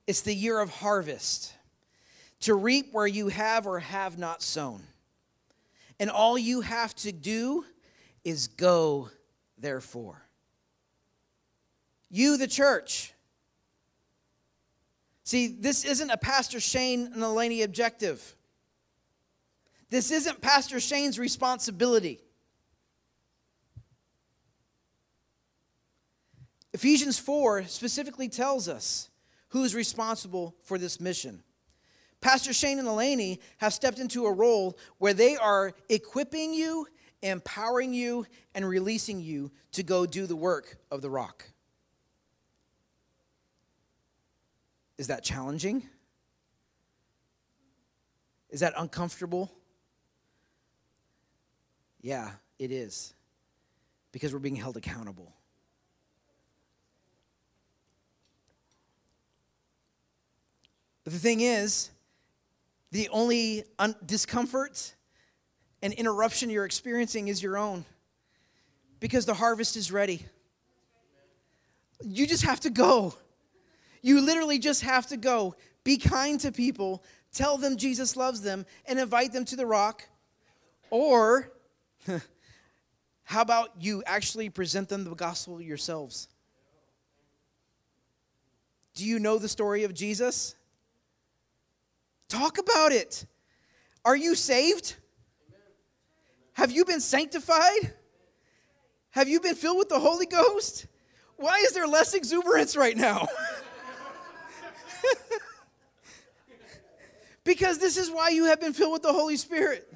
It's 0.08 0.22
the 0.22 0.34
year 0.34 0.60
of 0.60 0.70
harvest, 0.70 1.54
to 2.42 2.56
reap 2.56 2.94
where 2.94 3.08
you 3.08 3.28
have 3.28 3.68
or 3.68 3.80
have 3.80 4.18
not 4.18 4.42
sown. 4.42 4.84
And 6.00 6.10
all 6.10 6.38
you 6.38 6.62
have 6.62 6.94
to 6.98 7.12
do 7.12 7.66
is 8.24 8.48
go, 8.48 9.10
therefore. 9.58 10.22
You, 12.10 12.38
the 12.38 12.48
church. 12.48 13.14
See, 15.24 15.48
this 15.48 15.86
isn't 15.86 16.10
a 16.10 16.18
Pastor 16.18 16.60
Shane 16.60 17.08
and 17.08 17.16
Eleni 17.16 17.64
objective. 17.64 18.36
This 19.90 20.12
isn't 20.12 20.42
Pastor 20.42 20.80
Shane's 20.80 21.18
responsibility. 21.18 22.20
Ephesians 26.74 27.18
4 27.18 27.64
specifically 27.66 28.28
tells 28.28 28.68
us 28.68 29.10
who's 29.50 29.74
responsible 29.74 30.56
for 30.64 30.78
this 30.78 31.00
mission. 31.00 31.42
Pastor 32.22 32.54
Shane 32.54 32.80
and 32.80 32.88
Eleni 32.88 33.40
have 33.58 33.74
stepped 33.74 34.00
into 34.00 34.26
a 34.26 34.32
role 34.32 34.78
where 34.98 35.14
they 35.14 35.38
are 35.38 35.74
equipping 35.90 36.54
you, 36.54 36.88
empowering 37.22 37.94
you, 37.94 38.26
and 38.54 38.68
releasing 38.68 39.22
you 39.22 39.52
to 39.74 39.84
go 39.84 40.06
do 40.06 40.26
the 40.26 40.36
work 40.36 40.78
of 40.90 41.02
the 41.02 41.10
rock. 41.10 41.46
Is 44.98 45.08
that 45.08 45.24
challenging? 45.24 45.84
Is 48.50 48.62
that 48.62 48.74
uncomfortable? 48.78 49.52
Yeah, 52.02 52.32
it 52.58 52.72
is. 52.72 53.14
Because 54.12 54.32
we're 54.32 54.40
being 54.40 54.56
held 54.56 54.78
accountable. 54.78 55.34
But 61.04 61.14
the 61.14 61.20
thing 61.20 61.42
is, 61.42 61.92
the 62.96 63.10
only 63.10 63.66
un- 63.78 63.96
discomfort 64.06 64.96
and 65.82 65.92
interruption 65.94 66.50
you're 66.50 66.64
experiencing 66.64 67.28
is 67.28 67.44
your 67.44 67.58
own 67.58 67.84
because 69.02 69.26
the 69.26 69.34
harvest 69.34 69.76
is 69.76 69.92
ready. 69.92 70.26
You 72.02 72.26
just 72.26 72.46
have 72.46 72.62
to 72.62 72.70
go. 72.70 73.14
You 74.02 74.22
literally 74.22 74.60
just 74.60 74.82
have 74.84 75.08
to 75.08 75.18
go. 75.18 75.56
Be 75.84 75.98
kind 75.98 76.40
to 76.40 76.54
people, 76.54 77.04
tell 77.34 77.58
them 77.58 77.76
Jesus 77.76 78.16
loves 78.16 78.42
them, 78.42 78.66
and 78.86 78.98
invite 78.98 79.34
them 79.34 79.44
to 79.46 79.58
the 79.58 79.66
rock. 79.66 80.08
Or, 80.90 81.52
how 83.24 83.42
about 83.42 83.72
you 83.82 84.04
actually 84.06 84.50
present 84.50 84.88
them 84.88 85.04
the 85.04 85.14
gospel 85.16 85.62
yourselves? 85.62 86.30
Do 88.94 89.04
you 89.04 89.20
know 89.20 89.38
the 89.38 89.50
story 89.50 89.84
of 89.84 89.94
Jesus? 89.94 90.56
Talk 92.30 92.58
about 92.58 92.92
it. 92.92 93.26
Are 94.04 94.16
you 94.16 94.36
saved? 94.36 94.96
Have 96.54 96.72
you 96.72 96.86
been 96.86 97.02
sanctified? 97.02 97.94
Have 99.12 99.30
you 99.30 99.40
been 99.40 99.56
filled 99.56 99.78
with 99.78 99.90
the 99.90 100.00
Holy 100.00 100.26
Ghost? 100.26 100.88
Why 101.38 101.60
is 101.60 101.74
there 101.74 101.88
less 101.88 102.14
exuberance 102.14 102.76
right 102.76 102.96
now? 102.96 103.28
because 107.44 107.78
this 107.78 107.98
is 107.98 108.10
why 108.10 108.30
you 108.30 108.46
have 108.46 108.60
been 108.60 108.74
filled 108.74 108.94
with 108.94 109.04
the 109.04 109.14
Holy 109.14 109.38
Spirit. 109.38 109.88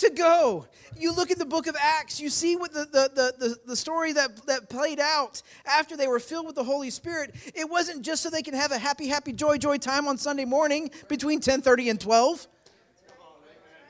To 0.00 0.08
go. 0.08 0.66
You 0.96 1.14
look 1.14 1.30
at 1.30 1.38
the 1.38 1.44
book 1.44 1.66
of 1.66 1.76
Acts, 1.78 2.18
you 2.20 2.30
see 2.30 2.56
what 2.56 2.72
the, 2.72 2.86
the, 2.86 3.34
the, 3.38 3.56
the, 3.66 3.76
story 3.76 4.14
that, 4.14 4.46
that 4.46 4.70
played 4.70 4.98
out 4.98 5.42
after 5.66 5.94
they 5.94 6.08
were 6.08 6.18
filled 6.18 6.46
with 6.46 6.54
the 6.54 6.64
Holy 6.64 6.88
Spirit. 6.88 7.34
It 7.54 7.68
wasn't 7.68 8.00
just 8.00 8.22
so 8.22 8.30
they 8.30 8.40
can 8.40 8.54
have 8.54 8.72
a 8.72 8.78
happy, 8.78 9.08
happy, 9.08 9.34
joy, 9.34 9.58
joy 9.58 9.76
time 9.76 10.08
on 10.08 10.16
Sunday 10.16 10.46
morning 10.46 10.90
between 11.08 11.40
10:30 11.40 11.90
and 11.90 12.00
12. 12.00 12.46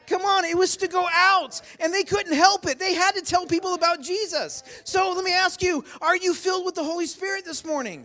Come 0.09 0.23
on, 0.23 0.45
it 0.45 0.59
was 0.59 0.77
to 0.79 0.89
go 0.89 1.07
out, 1.15 1.61
and 1.79 1.95
they 1.95 2.03
couldn't 2.03 2.35
help 2.35 2.67
it. 2.67 2.81
They 2.81 2.95
had 2.95 3.13
to 3.13 3.23
tell 3.23 3.47
people 3.47 3.75
about 3.75 4.03
Jesus. 4.03 4.65
So 4.83 5.13
let 5.13 5.25
me 5.25 5.33
ask 5.33 5.63
you 5.63 5.85
are 6.03 6.17
you 6.17 6.35
filled 6.35 6.67
with 6.67 6.75
the 6.75 6.85
Holy 6.85 7.07
Spirit 7.07 7.45
this 7.45 7.65
morning? 7.65 8.05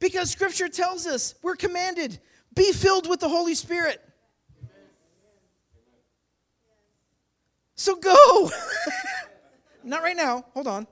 Because 0.00 0.28
scripture 0.28 0.68
tells 0.68 1.06
us 1.06 1.36
we're 1.40 1.54
commanded 1.54 2.18
be 2.52 2.72
filled 2.72 3.08
with 3.08 3.20
the 3.20 3.28
Holy 3.28 3.54
Spirit. 3.54 4.02
So 7.78 7.94
go. 7.94 8.50
Not 9.84 10.02
right 10.02 10.16
now. 10.16 10.44
Hold 10.52 10.66
on. 10.66 10.86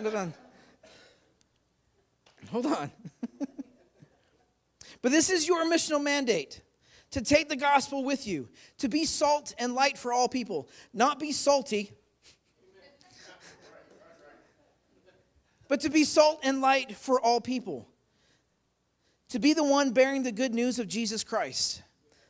Hold 0.00 0.14
on. 0.14 0.34
Hold 2.52 2.66
on. 2.66 2.90
but 5.02 5.10
this 5.10 5.30
is 5.30 5.48
your 5.48 5.64
missional 5.66 6.02
mandate 6.02 6.62
to 7.10 7.22
take 7.22 7.48
the 7.48 7.56
gospel 7.56 8.04
with 8.04 8.28
you, 8.28 8.48
to 8.78 8.88
be 8.88 9.04
salt 9.04 9.52
and 9.58 9.74
light 9.74 9.98
for 9.98 10.12
all 10.12 10.28
people, 10.28 10.68
not 10.92 11.18
be 11.18 11.32
salty, 11.32 11.92
but 15.66 15.80
to 15.80 15.90
be 15.90 16.04
salt 16.04 16.38
and 16.44 16.60
light 16.60 16.94
for 16.94 17.20
all 17.20 17.40
people, 17.40 17.88
to 19.30 19.40
be 19.40 19.54
the 19.54 19.64
one 19.64 19.90
bearing 19.90 20.22
the 20.22 20.32
good 20.32 20.54
news 20.54 20.78
of 20.78 20.86
Jesus 20.86 21.24
Christ, 21.24 21.82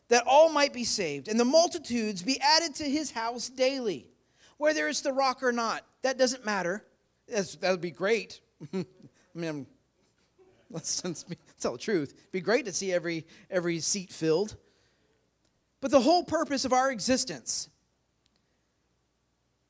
that 0.09 0.25
all 0.27 0.49
might 0.49 0.73
be 0.73 0.85
saved, 0.85 1.29
and 1.29 1.39
the 1.39 1.45
multitudes 1.45 2.23
be 2.23 2.41
added 2.41 2.75
to 2.77 2.85
his 2.85 3.11
house 3.11 3.49
daily, 3.49 4.09
whether 4.57 4.89
it's 4.89 5.03
the 5.03 5.13
rock 5.13 5.43
or 5.43 5.53
not. 5.53 5.85
That 6.03 6.19
doesn't 6.19 6.45
matter. 6.45 6.85
That 7.29 7.71
would 7.71 7.81
be 7.81 7.91
great. 7.91 8.41
I 8.75 8.85
mean, 9.35 9.67
let's, 10.71 11.05
let's, 11.05 11.25
let's 11.29 11.63
tell 11.63 11.73
the 11.73 11.79
truth. 11.79 12.13
It'd 12.13 12.33
be 12.33 12.41
great 12.41 12.65
to 12.65 12.73
see 12.73 12.93
every, 12.93 13.27
every 13.51 13.81
seat 13.81 14.11
filled. 14.11 14.57
But 15.81 15.91
the 15.91 16.01
whole 16.01 16.25
purpose 16.25 16.65
of 16.65 16.73
our 16.73 16.91
existence 16.91 17.69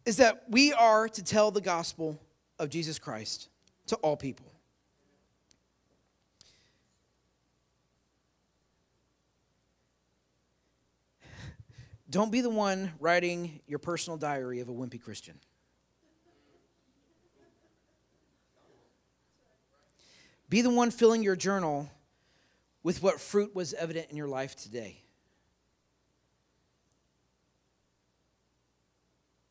is 0.07 0.17
that 0.19 0.45
we 0.49 0.73
are 0.73 1.09
to 1.09 1.23
tell 1.23 1.51
the 1.51 1.61
gospel 1.61 2.19
of 2.59 2.71
Jesus 2.71 2.99
Christ 2.99 3.49
to 3.89 3.97
all 3.97 4.17
people. 4.17 4.48
Don't 12.11 12.33
be 12.33 12.41
the 12.41 12.51
one 12.51 12.93
writing 13.01 13.61
your 13.67 13.79
personal 13.79 14.17
diary 14.17 14.61
of 14.61 14.69
a 14.69 14.73
wimpy 14.73 15.01
Christian. 15.01 15.39
Be 20.49 20.63
the 20.63 20.71
one 20.71 20.91
filling 20.91 21.23
your 21.23 21.37
journal 21.37 21.91
with 22.83 23.03
what 23.03 23.21
fruit 23.21 23.55
was 23.55 23.75
evident 23.75 24.07
in 24.11 24.17
your 24.17 24.29
life 24.29 24.57
today. 24.57 25.03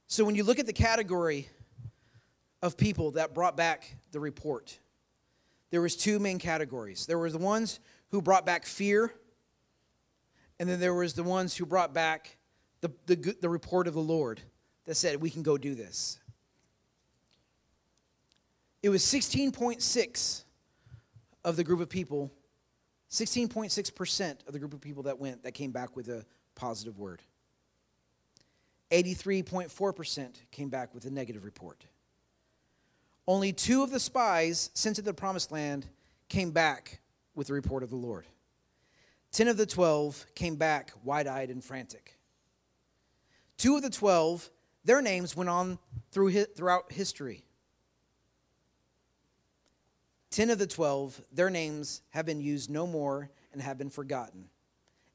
So 0.07 0.25
when 0.25 0.33
you 0.33 0.43
look 0.43 0.57
at 0.57 0.65
the 0.65 0.73
category 0.73 1.47
of 2.63 2.77
people 2.77 3.11
that 3.11 3.35
brought 3.35 3.55
back 3.55 3.97
the 4.11 4.19
report, 4.19 4.79
there 5.69 5.81
was 5.81 5.95
two 5.95 6.17
main 6.17 6.39
categories. 6.39 7.05
There 7.05 7.19
were 7.19 7.29
the 7.29 7.37
ones 7.37 7.79
who 8.09 8.21
brought 8.21 8.45
back 8.45 8.65
fear, 8.65 9.13
and 10.59 10.67
then 10.67 10.79
there 10.79 10.95
was 10.95 11.13
the 11.13 11.23
ones 11.23 11.55
who 11.55 11.67
brought 11.67 11.93
back 11.93 12.36
the, 12.81 12.91
the, 13.05 13.35
the 13.41 13.49
report 13.49 13.87
of 13.87 13.93
the 13.93 13.99
Lord 13.99 14.41
that 14.85 14.95
said, 14.95 15.21
we 15.21 15.29
can 15.29 15.43
go 15.43 15.57
do 15.57 15.75
this. 15.75 16.19
It 18.83 18.89
was 18.89 19.03
16.6 19.03 20.43
of 21.43 21.55
the 21.55 21.63
group 21.63 21.79
of 21.81 21.89
people, 21.89 22.31
16.6% 23.09 24.47
of 24.47 24.53
the 24.53 24.59
group 24.59 24.73
of 24.73 24.81
people 24.81 25.03
that 25.03 25.19
went 25.19 25.43
that 25.43 25.53
came 25.53 25.71
back 25.71 25.95
with 25.95 26.07
a 26.09 26.25
positive 26.55 26.97
word. 26.97 27.21
83.4% 28.91 30.35
came 30.51 30.69
back 30.69 30.93
with 30.93 31.05
a 31.05 31.09
negative 31.09 31.43
report. 31.43 31.85
Only 33.27 33.51
two 33.51 33.83
of 33.83 33.91
the 33.91 33.99
spies 33.99 34.69
sent 34.73 34.95
to 34.95 35.01
the 35.01 35.13
promised 35.13 35.51
land 35.51 35.85
came 36.29 36.51
back 36.51 37.01
with 37.35 37.47
the 37.47 37.53
report 37.53 37.83
of 37.83 37.89
the 37.89 37.97
Lord. 37.97 38.25
10 39.33 39.49
of 39.49 39.57
the 39.57 39.65
12 39.65 40.25
came 40.35 40.55
back 40.55 40.91
wide 41.03 41.27
eyed 41.27 41.49
and 41.49 41.63
frantic. 41.63 42.16
Two 43.57 43.75
of 43.75 43.81
the 43.81 43.89
12, 43.89 44.49
their 44.85 45.01
names 45.01 45.35
went 45.35 45.49
on 45.49 45.79
through, 46.11 46.31
throughout 46.43 46.91
history. 46.91 47.43
10 50.29 50.51
of 50.51 50.59
the 50.59 50.67
12, 50.67 51.19
their 51.31 51.49
names 51.49 52.01
have 52.11 52.25
been 52.25 52.39
used 52.39 52.69
no 52.69 52.85
more 52.85 53.29
and 53.51 53.61
have 53.61 53.77
been 53.77 53.89
forgotten. 53.89 54.45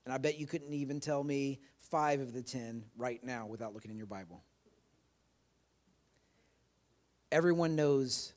And 0.05 0.13
I 0.13 0.19
bet 0.19 0.39
you 0.39 0.47
couldn't 0.47 0.73
even 0.73 0.99
tell 0.99 1.23
me 1.23 1.61
five 1.79 2.21
of 2.21 2.33
the 2.33 2.43
10 2.43 2.85
right 2.97 3.23
now 3.23 3.47
without 3.47 3.75
looking 3.75 3.93
in 3.93 3.97
your 3.97 4.07
Bible. 4.07 4.43
Everyone 7.31 7.77
knows 7.77 8.33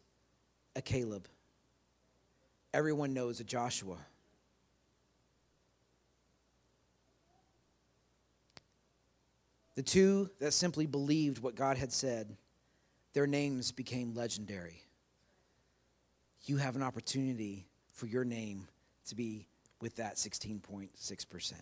a 0.75 0.81
Caleb, 0.81 1.27
everyone 2.73 3.13
knows 3.13 3.39
a 3.39 3.43
Joshua. 3.43 3.97
The 9.75 9.83
two 9.83 10.29
that 10.39 10.53
simply 10.53 10.85
believed 10.85 11.39
what 11.39 11.55
God 11.55 11.77
had 11.77 11.91
said, 11.91 12.35
their 13.13 13.27
names 13.27 13.71
became 13.71 14.13
legendary. 14.13 14.81
You 16.45 16.57
have 16.57 16.75
an 16.75 16.83
opportunity 16.83 17.67
for 17.91 18.07
your 18.07 18.23
name 18.25 18.67
to 19.07 19.15
be 19.15 19.47
with 19.81 19.97
that 19.97 20.15
16.6%. 20.15 21.53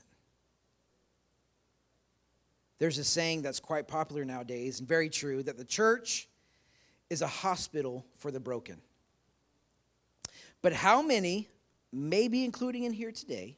There's 2.79 2.97
a 2.97 3.03
saying 3.03 3.41
that's 3.43 3.59
quite 3.59 3.87
popular 3.87 4.25
nowadays 4.25 4.79
and 4.79 4.87
very 4.87 5.09
true 5.09 5.41
that 5.43 5.57
the 5.57 5.65
church 5.65 6.27
is 7.09 7.21
a 7.21 7.27
hospital 7.27 8.05
for 8.17 8.31
the 8.31 8.39
broken. 8.39 8.81
But 10.61 10.73
how 10.73 11.01
many, 11.01 11.49
maybe 11.91 12.43
including 12.43 12.83
in 12.83 12.93
here 12.93 13.11
today, 13.11 13.57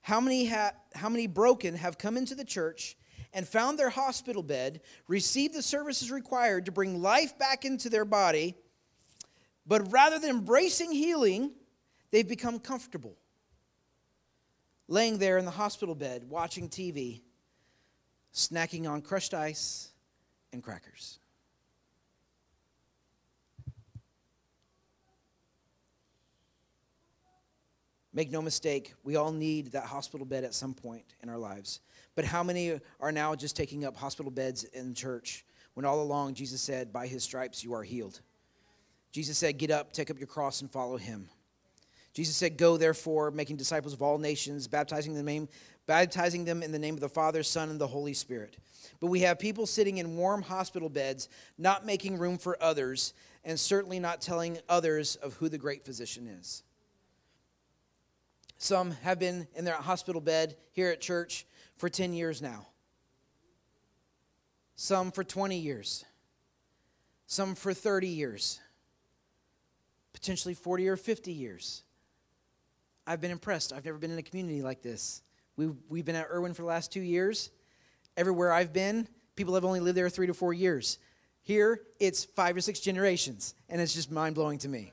how 0.00 0.20
many, 0.20 0.46
ha- 0.46 0.72
how 0.94 1.08
many 1.08 1.26
broken 1.26 1.74
have 1.74 1.98
come 1.98 2.16
into 2.16 2.34
the 2.34 2.44
church 2.44 2.96
and 3.32 3.46
found 3.46 3.78
their 3.78 3.90
hospital 3.90 4.42
bed, 4.42 4.80
received 5.08 5.54
the 5.54 5.62
services 5.62 6.10
required 6.10 6.66
to 6.66 6.72
bring 6.72 7.02
life 7.02 7.38
back 7.38 7.64
into 7.64 7.88
their 7.88 8.04
body, 8.04 8.54
but 9.66 9.92
rather 9.92 10.18
than 10.18 10.30
embracing 10.30 10.92
healing, 10.92 11.50
they've 12.10 12.28
become 12.28 12.58
comfortable. 12.58 13.16
Laying 14.88 15.18
there 15.18 15.38
in 15.38 15.44
the 15.44 15.50
hospital 15.50 15.94
bed, 15.94 16.28
watching 16.28 16.68
TV, 16.68 17.22
snacking 18.32 18.88
on 18.88 19.02
crushed 19.02 19.34
ice 19.34 19.90
and 20.52 20.62
crackers. 20.62 21.18
Make 28.16 28.30
no 28.30 28.40
mistake, 28.40 28.94
we 29.04 29.16
all 29.16 29.30
need 29.30 29.72
that 29.72 29.84
hospital 29.84 30.24
bed 30.24 30.42
at 30.42 30.54
some 30.54 30.72
point 30.72 31.04
in 31.22 31.28
our 31.28 31.36
lives. 31.36 31.80
But 32.16 32.24
how 32.24 32.42
many 32.42 32.80
are 32.98 33.12
now 33.12 33.36
just 33.36 33.54
taking 33.54 33.84
up 33.84 33.96
hospital 33.96 34.32
beds 34.32 34.64
in 34.64 34.94
church 34.94 35.44
when 35.74 35.84
all 35.84 36.02
along 36.02 36.34
Jesus 36.34 36.60
said, 36.60 36.92
By 36.92 37.06
his 37.06 37.22
stripes 37.22 37.62
you 37.62 37.74
are 37.74 37.84
healed? 37.84 38.20
Jesus 39.12 39.38
said, 39.38 39.58
Get 39.58 39.70
up, 39.70 39.92
take 39.92 40.10
up 40.10 40.18
your 40.18 40.26
cross, 40.26 40.62
and 40.62 40.70
follow 40.70 40.96
him. 40.96 41.28
Jesus 42.14 42.34
said, 42.34 42.56
Go 42.56 42.78
therefore, 42.78 43.30
making 43.30 43.56
disciples 43.56 43.92
of 43.92 44.00
all 44.00 44.16
nations, 44.16 44.66
baptizing 44.66 45.14
them, 45.14 45.26
name, 45.26 45.48
baptizing 45.86 46.46
them 46.46 46.62
in 46.62 46.72
the 46.72 46.78
name 46.78 46.94
of 46.94 47.00
the 47.00 47.08
Father, 47.08 47.42
Son, 47.42 47.68
and 47.68 47.78
the 47.78 47.86
Holy 47.86 48.14
Spirit. 48.14 48.56
But 48.98 49.08
we 49.08 49.20
have 49.20 49.38
people 49.38 49.66
sitting 49.66 49.98
in 49.98 50.16
warm 50.16 50.40
hospital 50.40 50.88
beds, 50.88 51.28
not 51.58 51.84
making 51.84 52.18
room 52.18 52.38
for 52.38 52.56
others, 52.62 53.12
and 53.44 53.60
certainly 53.60 54.00
not 54.00 54.22
telling 54.22 54.58
others 54.70 55.16
of 55.16 55.34
who 55.34 55.50
the 55.50 55.58
great 55.58 55.84
physician 55.84 56.26
is. 56.26 56.62
Some 58.56 58.92
have 59.02 59.18
been 59.18 59.46
in 59.54 59.66
their 59.66 59.74
hospital 59.74 60.22
bed 60.22 60.56
here 60.72 60.88
at 60.88 61.02
church 61.02 61.44
for 61.76 61.88
10 61.88 62.12
years 62.12 62.40
now, 62.40 62.66
some 64.76 65.10
for 65.10 65.24
20 65.24 65.56
years, 65.56 66.04
some 67.26 67.54
for 67.54 67.74
30 67.74 68.08
years, 68.08 68.60
potentially 70.12 70.54
40 70.54 70.88
or 70.88 70.96
50 70.96 71.32
years. 71.32 71.82
I've 73.06 73.20
been 73.20 73.30
impressed. 73.30 73.72
I've 73.72 73.84
never 73.84 73.98
been 73.98 74.10
in 74.10 74.18
a 74.18 74.22
community 74.22 74.62
like 74.62 74.82
this. 74.82 75.22
We've, 75.56 75.74
we've 75.88 76.04
been 76.04 76.16
at 76.16 76.26
Erwin 76.30 76.54
for 76.54 76.62
the 76.62 76.68
last 76.68 76.92
two 76.92 77.00
years. 77.00 77.50
Everywhere 78.16 78.52
I've 78.52 78.72
been, 78.72 79.06
people 79.36 79.54
have 79.54 79.64
only 79.64 79.80
lived 79.80 79.96
there 79.96 80.08
three 80.08 80.26
to 80.26 80.34
four 80.34 80.52
years. 80.52 80.98
Here, 81.42 81.80
it's 82.00 82.24
five 82.24 82.56
or 82.56 82.60
six 82.60 82.80
generations, 82.80 83.54
and 83.68 83.80
it's 83.80 83.94
just 83.94 84.10
mind 84.10 84.34
blowing 84.34 84.58
to 84.58 84.68
me. 84.68 84.92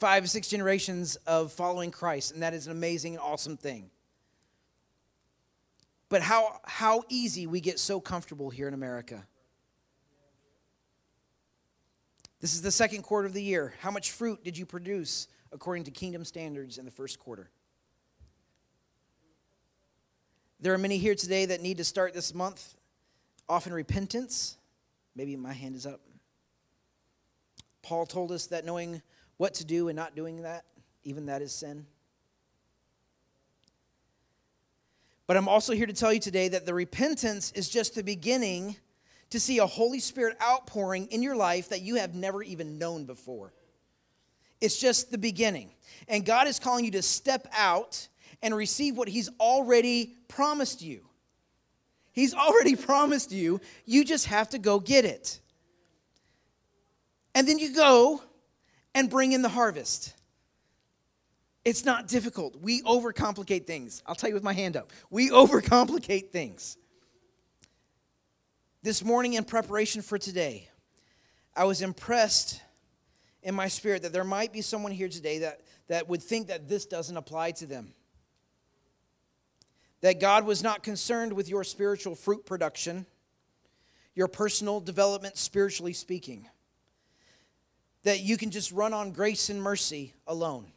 Five 0.00 0.24
or 0.24 0.26
six 0.26 0.48
generations 0.48 1.14
of 1.26 1.52
following 1.52 1.92
Christ, 1.92 2.32
and 2.32 2.42
that 2.42 2.54
is 2.54 2.66
an 2.66 2.72
amazing, 2.72 3.14
and 3.14 3.22
awesome 3.22 3.56
thing. 3.56 3.90
But 6.12 6.20
how, 6.20 6.60
how 6.64 7.04
easy 7.08 7.46
we 7.46 7.62
get 7.62 7.78
so 7.78 7.98
comfortable 7.98 8.50
here 8.50 8.68
in 8.68 8.74
America. 8.74 9.24
This 12.38 12.52
is 12.52 12.60
the 12.60 12.70
second 12.70 13.00
quarter 13.00 13.26
of 13.26 13.32
the 13.32 13.42
year. 13.42 13.72
How 13.80 13.90
much 13.90 14.10
fruit 14.10 14.44
did 14.44 14.58
you 14.58 14.66
produce 14.66 15.26
according 15.52 15.84
to 15.84 15.90
kingdom 15.90 16.26
standards 16.26 16.76
in 16.76 16.84
the 16.84 16.90
first 16.90 17.18
quarter? 17.18 17.48
There 20.60 20.74
are 20.74 20.78
many 20.78 20.98
here 20.98 21.14
today 21.14 21.46
that 21.46 21.62
need 21.62 21.78
to 21.78 21.84
start 21.84 22.12
this 22.12 22.34
month 22.34 22.74
off 23.48 23.66
in 23.66 23.72
repentance. 23.72 24.58
Maybe 25.16 25.34
my 25.34 25.54
hand 25.54 25.76
is 25.76 25.86
up. 25.86 26.02
Paul 27.80 28.04
told 28.04 28.32
us 28.32 28.48
that 28.48 28.66
knowing 28.66 29.00
what 29.38 29.54
to 29.54 29.64
do 29.64 29.88
and 29.88 29.96
not 29.96 30.14
doing 30.14 30.42
that, 30.42 30.66
even 31.04 31.24
that 31.24 31.40
is 31.40 31.54
sin. 31.54 31.86
But 35.32 35.38
I'm 35.38 35.48
also 35.48 35.72
here 35.72 35.86
to 35.86 35.94
tell 35.94 36.12
you 36.12 36.20
today 36.20 36.48
that 36.48 36.66
the 36.66 36.74
repentance 36.74 37.52
is 37.52 37.70
just 37.70 37.94
the 37.94 38.02
beginning 38.02 38.76
to 39.30 39.40
see 39.40 39.60
a 39.60 39.66
Holy 39.66 39.98
Spirit 39.98 40.36
outpouring 40.42 41.06
in 41.06 41.22
your 41.22 41.34
life 41.34 41.70
that 41.70 41.80
you 41.80 41.94
have 41.94 42.14
never 42.14 42.42
even 42.42 42.76
known 42.76 43.06
before. 43.06 43.54
It's 44.60 44.78
just 44.78 45.10
the 45.10 45.16
beginning. 45.16 45.70
And 46.06 46.26
God 46.26 46.48
is 46.48 46.58
calling 46.58 46.84
you 46.84 46.90
to 46.90 47.00
step 47.00 47.48
out 47.56 48.08
and 48.42 48.54
receive 48.54 48.94
what 48.94 49.08
He's 49.08 49.30
already 49.40 50.16
promised 50.28 50.82
you. 50.82 51.00
He's 52.12 52.34
already 52.34 52.76
promised 52.90 53.32
you, 53.32 53.62
you 53.86 54.04
just 54.04 54.26
have 54.26 54.50
to 54.50 54.58
go 54.58 54.80
get 54.80 55.06
it. 55.06 55.40
And 57.34 57.48
then 57.48 57.58
you 57.58 57.74
go 57.74 58.22
and 58.94 59.08
bring 59.08 59.32
in 59.32 59.40
the 59.40 59.48
harvest. 59.48 60.12
It's 61.64 61.84
not 61.84 62.08
difficult. 62.08 62.56
We 62.60 62.82
overcomplicate 62.82 63.66
things. 63.66 64.02
I'll 64.06 64.16
tell 64.16 64.28
you 64.28 64.34
with 64.34 64.42
my 64.42 64.52
hand 64.52 64.76
up. 64.76 64.90
We 65.10 65.30
overcomplicate 65.30 66.30
things. 66.30 66.76
This 68.82 69.04
morning, 69.04 69.34
in 69.34 69.44
preparation 69.44 70.02
for 70.02 70.18
today, 70.18 70.68
I 71.54 71.64
was 71.64 71.82
impressed 71.82 72.60
in 73.42 73.54
my 73.54 73.68
spirit 73.68 74.02
that 74.02 74.12
there 74.12 74.24
might 74.24 74.52
be 74.52 74.60
someone 74.60 74.90
here 74.90 75.08
today 75.08 75.38
that, 75.40 75.60
that 75.86 76.08
would 76.08 76.22
think 76.22 76.48
that 76.48 76.68
this 76.68 76.84
doesn't 76.84 77.16
apply 77.16 77.52
to 77.52 77.66
them. 77.66 77.92
That 80.00 80.20
God 80.20 80.44
was 80.44 80.64
not 80.64 80.82
concerned 80.82 81.32
with 81.32 81.48
your 81.48 81.62
spiritual 81.62 82.16
fruit 82.16 82.44
production, 82.44 83.06
your 84.16 84.26
personal 84.26 84.80
development, 84.80 85.36
spiritually 85.36 85.92
speaking. 85.92 86.48
That 88.02 88.18
you 88.18 88.36
can 88.36 88.50
just 88.50 88.72
run 88.72 88.92
on 88.92 89.12
grace 89.12 89.48
and 89.48 89.62
mercy 89.62 90.14
alone. 90.26 90.72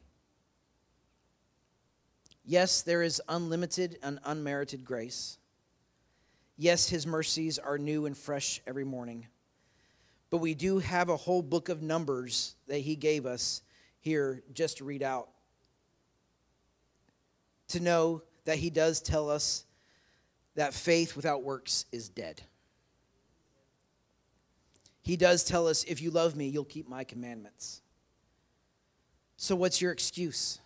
Yes, 2.45 2.83
there 2.83 3.01
is 3.01 3.21
unlimited 3.27 3.97
and 4.03 4.19
unmerited 4.23 4.85
grace. 4.85 5.39
Yes, 6.57 6.87
his 6.87 7.07
mercies 7.07 7.57
are 7.57 7.79
new 7.79 8.05
and 8.05 8.15
fresh 8.15 8.61
every 8.67 8.83
morning. 8.83 9.25
But 10.29 10.37
we 10.37 10.53
do 10.53 10.79
have 10.79 11.09
a 11.09 11.17
whole 11.17 11.41
book 11.41 11.69
of 11.69 11.81
numbers 11.81 12.55
that 12.67 12.79
he 12.79 12.95
gave 12.95 13.25
us 13.25 13.61
here 13.99 14.43
just 14.53 14.77
to 14.77 14.85
read 14.85 15.01
out. 15.01 15.29
To 17.69 17.79
know 17.79 18.21
that 18.45 18.57
he 18.57 18.69
does 18.69 19.01
tell 19.01 19.29
us 19.29 19.65
that 20.53 20.73
faith 20.73 21.15
without 21.15 21.43
works 21.43 21.85
is 21.91 22.09
dead. 22.09 22.41
He 25.01 25.17
does 25.17 25.43
tell 25.43 25.67
us, 25.67 25.83
if 25.83 26.01
you 26.01 26.11
love 26.11 26.35
me, 26.35 26.47
you'll 26.47 26.63
keep 26.63 26.87
my 26.87 27.03
commandments. 27.03 27.81
So, 29.37 29.55
what's 29.55 29.81
your 29.81 29.91
excuse? 29.91 30.59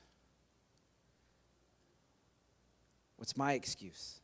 What's 3.19 3.35
my 3.35 3.51
excuse? 3.51 4.21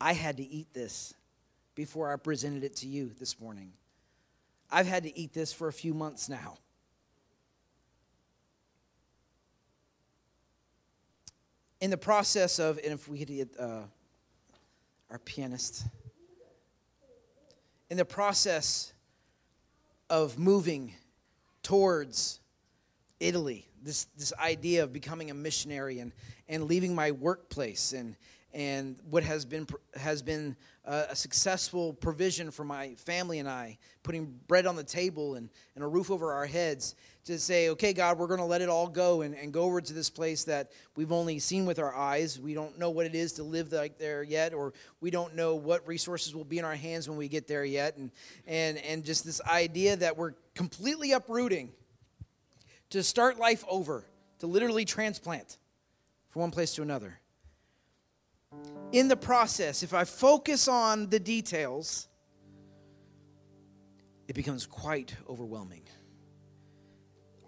I 0.00 0.12
had 0.12 0.38
to 0.38 0.42
eat 0.42 0.74
this 0.74 1.14
before 1.76 2.12
I 2.12 2.16
presented 2.16 2.64
it 2.64 2.74
to 2.78 2.88
you 2.88 3.12
this 3.16 3.38
morning. 3.38 3.70
I've 4.72 4.88
had 4.88 5.04
to 5.04 5.16
eat 5.16 5.32
this 5.32 5.52
for 5.52 5.68
a 5.68 5.72
few 5.72 5.94
months 5.94 6.28
now. 6.28 6.58
In 11.80 11.90
the 11.90 11.96
process 11.96 12.58
of, 12.58 12.80
and 12.82 12.92
if 12.92 13.08
we 13.08 13.20
could 13.20 13.28
get 13.28 13.50
uh, 13.56 13.82
our 15.12 15.18
pianist, 15.20 15.84
in 17.88 17.98
the 17.98 18.04
process 18.04 18.92
of 20.10 20.40
moving 20.40 20.92
towards 21.62 22.40
Italy, 23.20 23.67
this, 23.82 24.04
this 24.16 24.32
idea 24.38 24.84
of 24.84 24.92
becoming 24.92 25.30
a 25.30 25.34
missionary 25.34 26.00
and, 26.00 26.12
and 26.48 26.64
leaving 26.64 26.94
my 26.94 27.10
workplace 27.12 27.92
and, 27.92 28.16
and 28.54 28.96
what 29.10 29.22
has 29.22 29.44
been, 29.44 29.66
has 29.94 30.22
been 30.22 30.56
a 30.84 31.14
successful 31.14 31.92
provision 31.92 32.50
for 32.50 32.64
my 32.64 32.94
family 32.94 33.38
and 33.38 33.48
I, 33.48 33.76
putting 34.02 34.40
bread 34.46 34.66
on 34.66 34.74
the 34.74 34.82
table 34.82 35.34
and, 35.34 35.50
and 35.74 35.84
a 35.84 35.86
roof 35.86 36.10
over 36.10 36.32
our 36.32 36.46
heads, 36.46 36.94
to 37.26 37.38
say, 37.38 37.68
okay, 37.68 37.92
God, 37.92 38.18
we're 38.18 38.26
going 38.26 38.40
to 38.40 38.46
let 38.46 38.62
it 38.62 38.70
all 38.70 38.88
go 38.88 39.20
and, 39.20 39.34
and 39.34 39.52
go 39.52 39.64
over 39.64 39.82
to 39.82 39.92
this 39.92 40.08
place 40.08 40.44
that 40.44 40.72
we've 40.96 41.12
only 41.12 41.38
seen 41.40 41.66
with 41.66 41.78
our 41.78 41.94
eyes. 41.94 42.40
We 42.40 42.54
don't 42.54 42.78
know 42.78 42.88
what 42.88 43.04
it 43.04 43.14
is 43.14 43.34
to 43.34 43.42
live 43.42 43.70
like 43.70 43.98
there 43.98 44.22
yet, 44.22 44.54
or 44.54 44.72
we 45.02 45.10
don't 45.10 45.36
know 45.36 45.56
what 45.56 45.86
resources 45.86 46.34
will 46.34 46.44
be 46.44 46.58
in 46.58 46.64
our 46.64 46.74
hands 46.74 47.06
when 47.06 47.18
we 47.18 47.28
get 47.28 47.46
there 47.46 47.66
yet. 47.66 47.98
And, 47.98 48.10
and, 48.46 48.78
and 48.78 49.04
just 49.04 49.26
this 49.26 49.42
idea 49.42 49.96
that 49.96 50.16
we're 50.16 50.32
completely 50.54 51.12
uprooting 51.12 51.70
to 52.90 53.02
start 53.02 53.38
life 53.38 53.64
over, 53.68 54.04
to 54.38 54.46
literally 54.46 54.84
transplant 54.84 55.58
from 56.30 56.42
one 56.42 56.50
place 56.50 56.74
to 56.74 56.82
another. 56.82 57.20
In 58.92 59.08
the 59.08 59.16
process, 59.16 59.82
if 59.82 59.92
I 59.92 60.04
focus 60.04 60.68
on 60.68 61.10
the 61.10 61.20
details, 61.20 62.08
it 64.26 64.34
becomes 64.34 64.66
quite 64.66 65.14
overwhelming. 65.28 65.82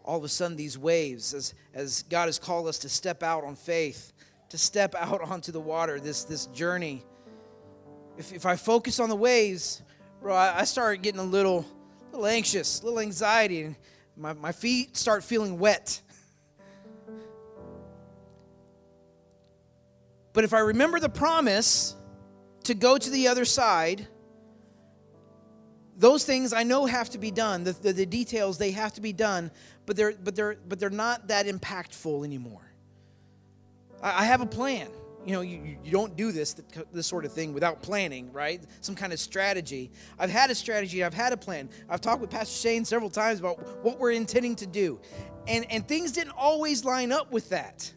All 0.04 0.18
of 0.18 0.24
a 0.24 0.28
sudden, 0.28 0.56
these 0.56 0.76
waves, 0.76 1.34
as, 1.34 1.54
as 1.74 2.02
God 2.04 2.26
has 2.26 2.38
called 2.38 2.66
us 2.66 2.78
to 2.78 2.88
step 2.88 3.22
out 3.22 3.44
on 3.44 3.54
faith, 3.54 4.12
to 4.50 4.58
step 4.58 4.94
out 4.98 5.22
onto 5.22 5.52
the 5.52 5.60
water, 5.60 6.00
this, 6.00 6.24
this 6.24 6.46
journey, 6.46 7.04
if, 8.18 8.32
if 8.32 8.44
I 8.44 8.56
focus 8.56 9.00
on 9.00 9.08
the 9.08 9.16
waves, 9.16 9.82
bro, 10.20 10.34
I, 10.34 10.60
I 10.60 10.64
start 10.64 11.00
getting 11.00 11.20
a 11.20 11.24
little, 11.24 11.64
little 12.12 12.26
anxious, 12.26 12.82
a 12.82 12.84
little 12.84 13.00
anxiety, 13.00 13.62
and 13.62 13.76
my, 14.20 14.34
my 14.34 14.52
feet 14.52 14.96
start 14.96 15.24
feeling 15.24 15.58
wet. 15.58 16.00
But 20.32 20.44
if 20.44 20.52
I 20.52 20.60
remember 20.60 21.00
the 21.00 21.08
promise 21.08 21.96
to 22.64 22.74
go 22.74 22.98
to 22.98 23.10
the 23.10 23.28
other 23.28 23.44
side, 23.44 24.06
those 25.96 26.24
things 26.24 26.52
I 26.52 26.62
know 26.62 26.86
have 26.86 27.10
to 27.10 27.18
be 27.18 27.30
done. 27.30 27.64
The, 27.64 27.72
the, 27.72 27.92
the, 27.92 28.06
details 28.06 28.58
they 28.58 28.70
have 28.70 28.92
to 28.94 29.00
be 29.00 29.12
done, 29.12 29.50
but 29.86 29.96
they're 29.96 30.12
but 30.12 30.36
they're 30.36 30.56
but 30.68 30.78
they're 30.78 30.90
not 30.90 31.28
that 31.28 31.46
impactful 31.46 32.24
anymore. 32.24 32.72
I, 34.02 34.20
I 34.20 34.24
have 34.24 34.40
a 34.40 34.46
plan. 34.46 34.88
You 35.26 35.32
know, 35.34 35.40
you, 35.42 35.76
you 35.84 35.90
don't 35.90 36.16
do 36.16 36.32
this 36.32 36.54
this 36.92 37.06
sort 37.06 37.26
of 37.26 37.32
thing 37.32 37.52
without 37.52 37.82
planning, 37.82 38.32
right? 38.32 38.62
Some 38.80 38.94
kind 38.94 39.12
of 39.12 39.20
strategy. 39.20 39.90
I've 40.18 40.30
had 40.30 40.50
a 40.50 40.54
strategy. 40.54 41.04
I've 41.04 41.14
had 41.14 41.32
a 41.32 41.36
plan. 41.36 41.68
I've 41.90 42.00
talked 42.00 42.22
with 42.22 42.30
Pastor 42.30 42.56
Shane 42.56 42.84
several 42.86 43.10
times 43.10 43.38
about 43.38 43.84
what 43.84 43.98
we're 43.98 44.12
intending 44.12 44.56
to 44.56 44.66
do, 44.66 44.98
and 45.46 45.70
and 45.70 45.86
things 45.86 46.12
didn't 46.12 46.32
always 46.36 46.84
line 46.84 47.12
up 47.12 47.30
with 47.32 47.50
that. 47.50 47.92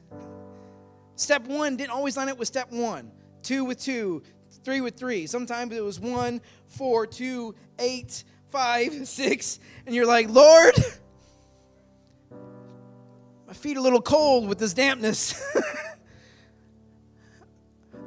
Step 1.15 1.47
one 1.47 1.77
didn't 1.77 1.91
always 1.91 2.17
line 2.17 2.27
up 2.27 2.37
with 2.37 2.47
step 2.47 2.71
one, 2.71 3.11
two 3.41 3.63
with 3.63 3.79
two, 3.79 4.21
three 4.63 4.81
with 4.81 4.97
three. 4.97 5.25
Sometimes 5.25 5.73
it 5.73 5.83
was 5.83 5.99
one, 5.99 6.41
four, 6.67 7.07
two, 7.07 7.55
eight, 7.79 8.23
five, 8.51 8.93
six, 9.07 9.59
and 9.85 9.95
you're 9.95 10.07
like, 10.07 10.29
Lord, 10.29 10.73
my 13.47 13.53
feet 13.53 13.77
are 13.77 13.79
a 13.79 13.83
little 13.83 14.01
cold 14.01 14.49
with 14.49 14.59
this 14.59 14.73
dampness. 14.73 15.41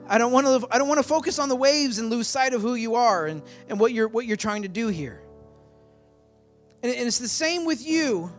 I 0.09 0.19
don't 0.19 0.33
want 0.33 0.47
to 0.47 0.69
I 0.71 0.79
don't 0.79 0.89
want 0.89 0.99
to 0.99 1.09
focus 1.09 1.39
on 1.39 1.49
the 1.49 1.57
waves 1.57 1.99
and 1.99 2.11
lose 2.11 2.29
sight 2.29 2.55
of 2.55 2.63
who 2.63 2.75
you 2.75 2.95
are 2.95 3.27
and, 3.27 3.43
and 3.69 3.81
what 3.81 3.93
you're 3.93 4.09
what 4.09 4.27
you're 4.27 4.37
trying 4.37 4.63
to 4.63 4.69
do 4.69 4.89
here. 4.89 5.23
And, 6.83 6.95
and 6.95 7.07
it's 7.07 7.19
the 7.19 7.29
same 7.29 7.65
with 7.65 7.85
you 7.85 8.31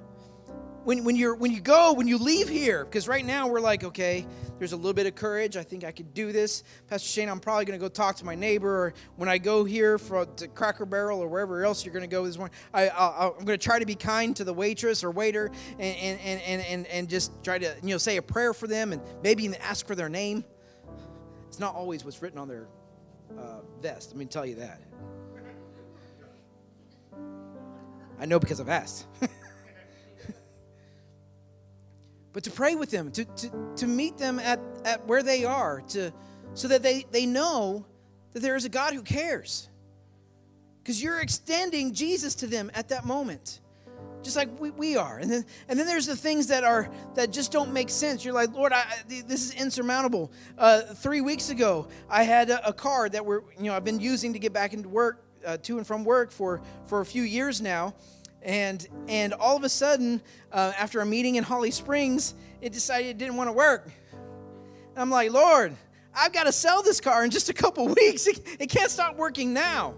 when, 0.88 1.04
when 1.04 1.18
you're 1.18 1.36
when 1.36 1.52
you 1.52 1.60
go, 1.60 1.92
when 1.92 2.08
you 2.08 2.18
leave 2.18 2.48
here, 2.48 2.86
because 2.86 3.10
right 3.10 3.26
now 3.26 3.48
we're 3.48 3.60
like, 3.60 3.84
okay, 3.84 4.26
there's 4.58 4.72
a 4.72 4.78
little 4.78 4.94
bit 4.94 5.06
of 5.06 5.16
courage. 5.16 5.58
I 5.58 5.64
think 5.64 5.84
I 5.84 5.92
could 5.92 6.14
do 6.14 6.32
this. 6.32 6.64
Pastor 6.90 7.10
Shane, 7.10 7.28
I'm 7.28 7.42
probably 7.42 7.66
going 7.66 7.78
to 7.78 7.84
go 7.84 7.90
talk 7.90 8.16
to 8.18 8.26
my 8.26 8.36
neighbor. 8.36 8.70
Or 8.70 8.94
when 9.18 9.28
I 9.28 9.38
go 9.38 9.66
here 9.66 9.98
for 9.98 10.26
to 10.26 10.48
Cracker 10.48 10.86
Barrel 10.86 11.20
or 11.20 11.28
wherever 11.28 11.66
else 11.66 11.84
you're 11.84 11.94
going 11.94 12.10
to 12.10 12.16
go 12.16 12.26
this 12.26 12.38
morning, 12.38 12.56
I, 12.74 12.88
am 12.88 13.34
going 13.34 13.48
to 13.48 13.58
try 13.58 13.80
to 13.80 13.86
be 13.86 13.96
kind 13.96 14.34
to 14.38 14.46
the 14.46 14.54
waitress 14.54 15.04
or 15.04 15.12
waiter 15.12 15.52
and, 15.78 15.98
and, 15.98 16.42
and, 16.42 16.62
and, 16.62 16.88
and 16.88 17.10
just 17.10 17.32
try 17.44 17.58
to 17.58 17.76
you 17.84 17.90
know 17.90 17.98
say 17.98 18.16
a 18.16 18.22
prayer 18.22 18.54
for 18.54 18.68
them 18.68 18.94
and 18.94 19.02
maybe 19.22 19.44
even 19.44 19.60
ask 19.62 19.86
for 19.86 19.96
their 19.96 20.08
name. 20.08 20.46
It's 21.58 21.60
not 21.60 21.74
always 21.74 22.06
what's 22.06 22.22
written 22.22 22.38
on 22.38 22.48
their 22.48 22.68
uh, 23.36 23.62
vest. 23.82 24.10
Let 24.10 24.18
me 24.18 24.26
tell 24.26 24.46
you 24.46 24.58
that. 24.58 24.80
I 28.20 28.28
know 28.28 28.38
because 28.38 28.62
I've 28.62 28.70
asked. 28.70 29.08
but 32.32 32.44
to 32.44 32.52
pray 32.52 32.76
with 32.76 32.92
them, 32.92 33.10
to, 33.10 33.26
to, 33.26 33.52
to 33.78 33.88
meet 33.88 34.20
them 34.20 34.38
at, 34.38 34.60
at 34.86 35.08
where 35.08 35.24
they 35.24 35.46
are, 35.46 35.82
to, 35.88 36.14
so 36.54 36.68
that 36.68 36.84
they, 36.84 37.08
they 37.10 37.26
know 37.26 37.88
that 38.34 38.42
there 38.42 38.56
is 38.56 38.66
a 38.66 38.70
God 38.70 38.94
who 38.94 39.02
cares. 39.02 39.68
Because 40.84 41.02
you're 41.02 41.22
extending 41.22 41.92
Jesus 41.92 42.36
to 42.36 42.46
them 42.46 42.70
at 42.76 42.90
that 42.90 43.04
moment. 43.04 43.62
Just 44.24 44.36
like 44.36 44.60
we, 44.60 44.72
we 44.72 44.98
are. 44.98 45.18
And 45.18 45.32
then, 45.32 45.46
and 45.68 45.80
then 45.80 45.88
there's 45.88 46.06
the 46.06 46.16
things 46.16 46.48
that 46.48 46.64
are 46.64 46.90
that 47.16 47.32
just 47.32 47.52
don't 47.52 47.72
make 47.72 47.90
sense. 47.90 48.26
You're 48.26 48.34
like, 48.34 48.54
Lord, 48.54 48.74
I, 48.74 48.86
this 49.08 49.46
is 49.46 49.54
insurmountable. 49.54 50.32
Uh, 50.58 50.82
three 50.82 51.22
weeks 51.22 51.50
ago, 51.50 51.88
I 52.10 52.24
had 52.24 52.50
a, 52.50 52.68
a 52.68 52.74
car 52.74 53.10
that 53.10 53.26
we're, 53.26 53.42
you 53.58 53.66
know, 53.66 53.76
I've 53.76 53.86
been 53.86 54.00
using 54.00 54.34
to 54.34 54.40
get 54.40 54.54
back 54.54 54.74
into 54.74 54.90
work, 54.90 55.24
uh, 55.46 55.58
to 55.64 55.78
and 55.78 55.88
from 55.88 56.04
work 56.04 56.32
for 56.32 56.62
for 56.88 57.02
a 57.02 57.06
few 57.06 57.24
years 57.24 57.62
now, 57.62 57.94
and 58.42 58.86
and 59.08 59.34
all 59.34 59.56
of 59.56 59.64
a 59.64 59.70
sudden, 59.70 60.22
uh, 60.52 60.74
after 60.78 61.02
a 61.02 61.06
meeting 61.06 61.36
in 61.36 61.44
Holly 61.44 61.72
Springs, 61.72 62.34
it 62.62 62.74
decided 62.74 63.10
it 63.10 63.18
didn't 63.18 63.36
want 63.36 63.48
to 63.48 63.54
work. 63.54 63.90
And 64.12 65.02
I'm 65.02 65.10
like, 65.10 65.32
Lord, 65.32 65.76
I've 66.14 66.34
got 66.34 66.46
to 66.46 66.52
sell 66.52 66.82
this 66.82 67.00
car 67.00 67.24
in 67.24 67.30
just 67.30 67.50
a 67.50 67.54
couple 67.54 67.88
weeks. 68.02 68.28
It, 68.28 68.40
it 68.60 68.70
can't 68.70 68.90
stop 68.90 69.16
working 69.16 69.54
now. 69.54 69.94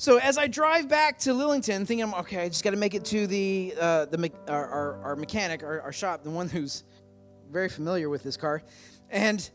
So 0.00 0.16
as 0.16 0.38
I 0.38 0.46
drive 0.46 0.88
back 0.88 1.18
to 1.18 1.34
Lillington, 1.34 1.86
thinking, 1.86 2.14
okay, 2.14 2.40
I 2.40 2.48
just 2.48 2.64
got 2.64 2.70
to 2.70 2.78
make 2.78 2.94
it 2.94 3.04
to 3.04 3.26
the 3.26 3.74
uh, 3.78 4.06
the 4.06 4.32
our, 4.48 4.66
our, 4.66 5.02
our 5.02 5.16
mechanic, 5.16 5.62
our, 5.62 5.82
our, 5.82 5.92
shop, 5.92 6.24
the 6.24 6.30
one 6.30 6.48
who's 6.48 6.84
very 7.50 7.68
familiar 7.68 8.08
with 8.08 8.22
this 8.22 8.38
car, 8.38 8.62
and 9.10 9.50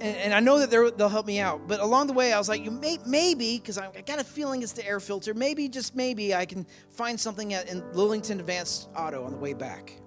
and, 0.00 0.16
and 0.16 0.32
I 0.32 0.40
know 0.40 0.58
that 0.60 0.70
they'll 0.96 1.10
help 1.10 1.26
me 1.26 1.38
out. 1.38 1.68
But 1.68 1.80
along 1.80 2.06
the 2.06 2.14
way, 2.14 2.32
I 2.32 2.38
was 2.38 2.48
like, 2.48 2.64
may, 2.64 2.96
maybe 3.06 3.58
because 3.58 3.76
I, 3.76 3.88
I, 3.94 4.00
got 4.00 4.20
a 4.20 4.24
feeling 4.24 4.62
it's 4.62 4.72
the 4.72 4.86
air 4.86 5.00
filter. 5.00 5.34
Maybe 5.34 5.68
just 5.68 5.94
maybe 5.94 6.34
I 6.34 6.46
can 6.46 6.66
find 6.88 7.20
something 7.20 7.52
at 7.52 7.68
in 7.68 7.82
Lillington 7.92 8.40
Advanced 8.40 8.88
Auto 8.96 9.22
on 9.22 9.32
the 9.32 9.38
way 9.38 9.52
back. 9.52 10.00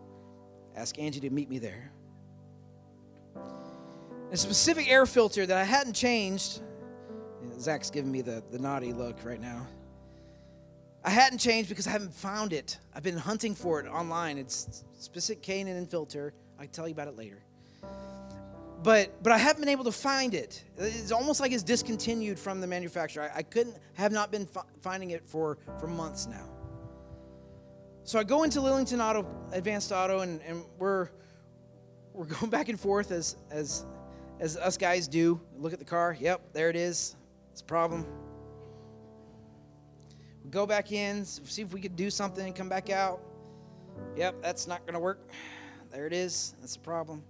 Ask 0.75 0.97
Angie 0.97 1.19
to 1.19 1.29
meet 1.29 1.51
me 1.51 1.59
there. 1.59 1.91
A 4.31 4.37
specific 4.37 4.89
air 4.89 5.05
filter 5.05 5.45
that 5.45 5.55
I 5.55 5.65
hadn't 5.65 5.93
changed 5.93 6.63
Zach's 7.59 7.89
giving 7.89 8.11
me 8.11 8.21
the, 8.21 8.43
the 8.51 8.59
naughty 8.59 8.93
look 8.93 9.17
right 9.23 9.41
now. 9.41 9.67
I 11.03 11.09
hadn't 11.09 11.39
changed 11.39 11.69
because 11.69 11.87
I 11.87 11.91
haven't 11.91 12.13
found 12.13 12.53
it. 12.53 12.77
I've 12.93 13.03
been 13.03 13.17
hunting 13.17 13.55
for 13.55 13.79
it 13.79 13.87
online. 13.87 14.37
It's 14.37 14.83
specific 14.99 15.41
K&N 15.41 15.85
filter. 15.85 16.33
I 16.57 16.63
can 16.63 16.71
tell 16.71 16.87
you 16.87 16.93
about 16.93 17.07
it 17.07 17.17
later. 17.17 17.41
But 18.81 19.21
but 19.21 19.33
I 19.33 19.37
haven't 19.37 19.61
been 19.61 19.69
able 19.69 19.83
to 19.85 19.91
find 19.91 20.33
it. 20.33 20.63
It's 20.77 21.11
almost 21.11 21.41
like 21.41 21.51
it's 21.51 21.63
discontinued 21.63 22.39
from 22.39 22.61
the 22.61 22.67
manufacturer. 22.67 23.29
I, 23.33 23.39
I 23.39 23.43
couldn't 23.43 23.75
have 23.95 24.13
not 24.13 24.31
been 24.31 24.45
fi- 24.45 24.63
finding 24.81 25.09
it 25.09 25.25
for 25.25 25.57
for 25.79 25.87
months 25.87 26.27
now. 26.27 26.47
So 28.03 28.19
I 28.19 28.23
go 28.23 28.43
into 28.43 28.59
Lillington 28.59 29.03
Auto 29.03 29.27
Advanced 29.51 29.91
Auto 29.91 30.19
and, 30.19 30.41
and 30.43 30.63
we're 30.77 31.09
we're 32.13 32.25
going 32.39 32.49
back 32.49 32.69
and 32.69 32.79
forth 32.79 33.11
as 33.11 33.35
as 33.51 33.85
as 34.39 34.55
us 34.55 34.77
guys 34.77 35.09
do. 35.09 35.41
Look 35.57 35.73
at 35.73 35.79
the 35.79 35.85
car. 35.85 36.15
Yep, 36.17 36.53
there 36.53 36.69
it 36.69 36.77
is. 36.77 37.17
It's 37.59 37.63
a 37.63 37.65
problem. 37.65 38.05
We 40.45 40.49
go 40.49 40.65
back 40.65 40.93
in, 40.93 41.25
see 41.25 41.61
if 41.61 41.73
we 41.73 41.81
could 41.81 41.97
do 41.97 42.09
something 42.09 42.45
and 42.45 42.55
come 42.55 42.69
back 42.69 42.89
out. 42.89 43.19
Yep, 44.15 44.35
that's 44.41 44.65
not 44.65 44.85
going 44.85 44.93
to 44.93 44.99
work. 45.01 45.29
There 45.91 46.07
it 46.07 46.13
is. 46.13 46.55
That's 46.61 46.77
a 46.77 46.79
problem. 46.79 47.21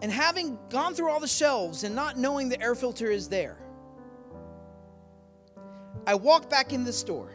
And 0.00 0.10
having 0.10 0.58
gone 0.70 0.94
through 0.94 1.10
all 1.10 1.20
the 1.20 1.28
shelves 1.28 1.84
and 1.84 1.94
not 1.94 2.16
knowing 2.16 2.48
the 2.48 2.58
air 2.58 2.74
filter 2.74 3.10
is 3.10 3.28
there, 3.28 3.58
I 6.06 6.14
walk 6.14 6.48
back 6.48 6.72
in 6.72 6.84
the 6.84 6.92
store. 6.92 7.34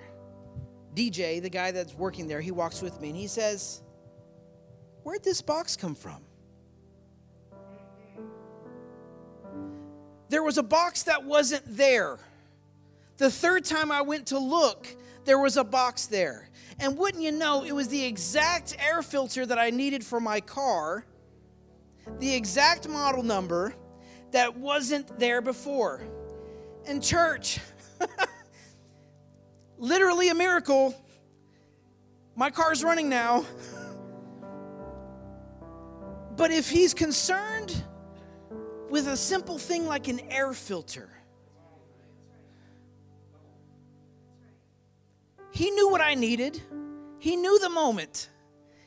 DJ, 0.95 1.39
the 1.43 1.49
guy 1.51 1.69
that's 1.69 1.93
working 1.93 2.25
there, 2.27 2.41
he 2.41 2.49
walks 2.49 2.81
with 2.81 2.99
me 2.99 3.09
and 3.09 3.17
he 3.17 3.27
says, 3.27 3.83
Where'd 5.03 5.23
this 5.23 5.43
box 5.43 5.77
come 5.77 5.93
from? 5.93 6.23
There 10.31 10.41
was 10.41 10.57
a 10.57 10.63
box 10.63 11.03
that 11.03 11.25
wasn't 11.25 11.63
there. 11.67 12.17
The 13.17 13.29
third 13.29 13.65
time 13.65 13.91
I 13.91 14.01
went 14.01 14.27
to 14.27 14.39
look, 14.39 14.87
there 15.25 15.37
was 15.37 15.57
a 15.57 15.63
box 15.63 16.05
there. 16.05 16.47
And 16.79 16.97
wouldn't 16.97 17.21
you 17.21 17.33
know, 17.33 17.65
it 17.65 17.73
was 17.73 17.89
the 17.89 18.05
exact 18.05 18.77
air 18.79 19.03
filter 19.03 19.45
that 19.45 19.59
I 19.59 19.71
needed 19.71 20.05
for 20.05 20.21
my 20.21 20.39
car, 20.39 21.05
the 22.19 22.33
exact 22.33 22.87
model 22.87 23.23
number 23.23 23.75
that 24.31 24.55
wasn't 24.55 25.19
there 25.19 25.41
before. 25.41 26.01
In 26.85 27.01
church, 27.01 27.59
literally 29.77 30.29
a 30.29 30.33
miracle. 30.33 30.95
My 32.37 32.49
car's 32.49 32.85
running 32.85 33.09
now. 33.09 33.45
But 36.37 36.51
if 36.51 36.69
he's 36.69 36.93
concerned 36.93 37.83
with 38.91 39.07
a 39.07 39.15
simple 39.15 39.57
thing 39.57 39.87
like 39.87 40.09
an 40.09 40.19
air 40.29 40.53
filter. 40.53 41.09
He 45.51 45.71
knew 45.71 45.89
what 45.89 46.01
I 46.01 46.13
needed, 46.13 46.61
he 47.17 47.35
knew 47.35 47.57
the 47.59 47.69
moment, 47.69 48.29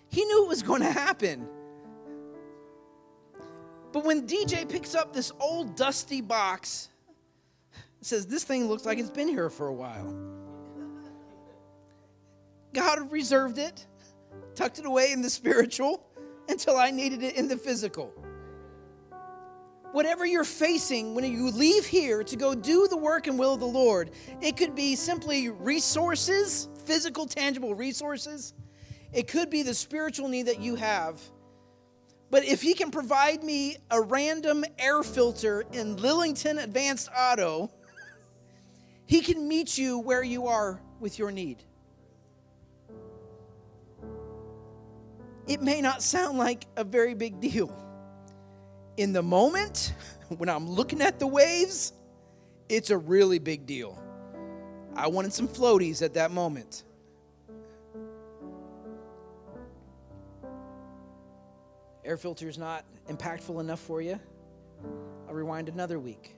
he 0.09 0.25
knew 0.25 0.45
it 0.45 0.49
was 0.49 0.63
going 0.63 0.83
to 0.83 0.91
happen. 0.91 1.49
But 3.93 4.05
when 4.05 4.27
DJ 4.27 4.69
picks 4.69 4.95
up 4.95 5.13
this 5.13 5.33
old 5.41 5.77
dusty 5.77 6.21
box, 6.21 6.89
says, 8.01 8.27
This 8.27 8.45
thing 8.45 8.67
looks 8.67 8.85
like 8.85 8.99
it's 8.99 9.11
been 9.11 9.29
here 9.29 9.49
for 9.49 9.69
a 9.69 9.73
while. 9.73 10.15
God 12.73 13.11
reserved 13.11 13.59
it, 13.59 13.87
tucked 14.55 14.81
it 14.81 14.85
away 14.85 15.13
in 15.13 15.23
the 15.23 15.31
spiritual 15.31 16.05
until 16.49 16.77
I 16.77 16.91
needed 16.91 17.23
it 17.23 17.37
in 17.37 17.47
the 17.47 17.57
physical 17.57 18.13
whatever 19.95 20.27
you're 20.27 20.43
facing 20.43 21.15
when 21.15 21.25
you 21.25 21.53
leave 21.53 21.87
here 21.87 22.25
to 22.25 22.35
go 22.35 22.53
do 22.53 22.89
the 22.89 22.97
work 22.97 23.29
and 23.29 23.39
will 23.39 23.55
of 23.55 23.61
the 23.61 23.67
Lord, 23.67 24.11
it 24.41 24.57
could 24.57 24.75
be 24.75 24.97
simply 24.97 25.51
resources, 25.51 26.69
physical, 26.85 27.27
tangible 27.27 27.77
resources. 27.77 28.55
It 29.13 29.29
could 29.29 29.51
be 29.51 29.63
the 29.63 29.73
spiritual 29.73 30.27
need 30.27 30.47
that 30.47 30.61
you 30.61 30.75
have. 30.75 31.21
But 32.29 32.45
if 32.45 32.61
He 32.61 32.75
can 32.75 32.91
provide 32.91 33.45
me 33.45 33.77
a 33.89 34.01
random 34.01 34.65
air 34.81 35.05
filter 35.05 35.63
in 35.73 35.95
Lillington 35.95 36.61
Advanced 36.61 37.09
Auto, 37.17 37.71
He 39.07 39.21
can 39.21 39.47
meet 39.47 39.79
you 39.79 40.01
where 40.01 40.25
you 40.25 40.49
are 40.49 40.81
with 40.99 41.21
your 41.21 41.31
need. 41.31 41.63
It 45.47 45.63
may 45.63 45.81
not 45.81 46.03
sound 46.03 46.37
like 46.37 46.67
a 46.77 46.83
very 46.83 47.15
big 47.15 47.41
deal 47.41 47.73
in 48.97 49.13
the 49.13 49.23
moment, 49.23 49.93
when 50.37 50.49
I'm 50.49 50.69
looking 50.69 51.03
at 51.03 51.19
the 51.19 51.27
waves, 51.27 51.93
it's 52.69 52.91
a 52.91 52.99
really 52.99 53.39
big 53.39 53.67
deal. 53.67 54.01
I 54.97 55.09
wanted 55.09 55.33
some 55.33 55.49
floaties 55.49 56.03
at 56.03 56.15
that 56.15 56.31
moment. 56.31 56.85
Air 62.05 62.17
filter 62.17 62.49
is 62.49 62.59
not 62.59 62.85
impactful 63.09 63.59
enough 63.61 63.81
for 63.81 64.01
you. 64.01 64.21
I'll 65.27 65.35
rewind 65.35 65.69
another 65.69 65.99
week. 65.99 66.37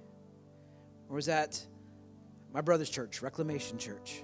I 1.10 1.12
was 1.12 1.28
at 1.28 1.60
my 2.52 2.60
brother's 2.60 2.88
church, 2.88 3.20
Reclamation 3.20 3.76
Church. 3.76 4.22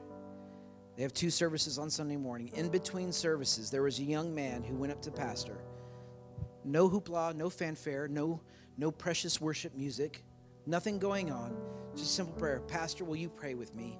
They 0.97 1.03
have 1.03 1.13
two 1.13 1.31
services 1.31 1.79
on 1.79 1.91
Sunday 1.91 2.17
morning. 2.17 2.51
In 2.55 2.69
between 2.69 3.13
services, 3.13 3.71
there 3.71 3.83
was 3.83 3.99
a 3.99 4.05
young 4.05 4.35
man 4.35 4.63
who 4.63 4.77
went 4.77 4.93
up 4.93 5.03
to 5.03 5.11
pastor 5.11 5.59
no 6.65 6.89
hoopla, 6.89 7.35
no 7.35 7.51
fanfare, 7.51 8.09
no, 8.09 8.41
no 8.77 8.91
precious 8.91 9.41
worship 9.41 9.75
music, 9.75 10.25
nothing 10.67 10.99
going 10.99 11.31
on. 11.31 11.57
Just 11.97 12.15
simple 12.15 12.35
prayer. 12.35 12.61
Pastor, 12.61 13.05
will 13.05 13.17
you 13.17 13.29
pray 13.29 13.55
with 13.55 13.75
me? 13.75 13.99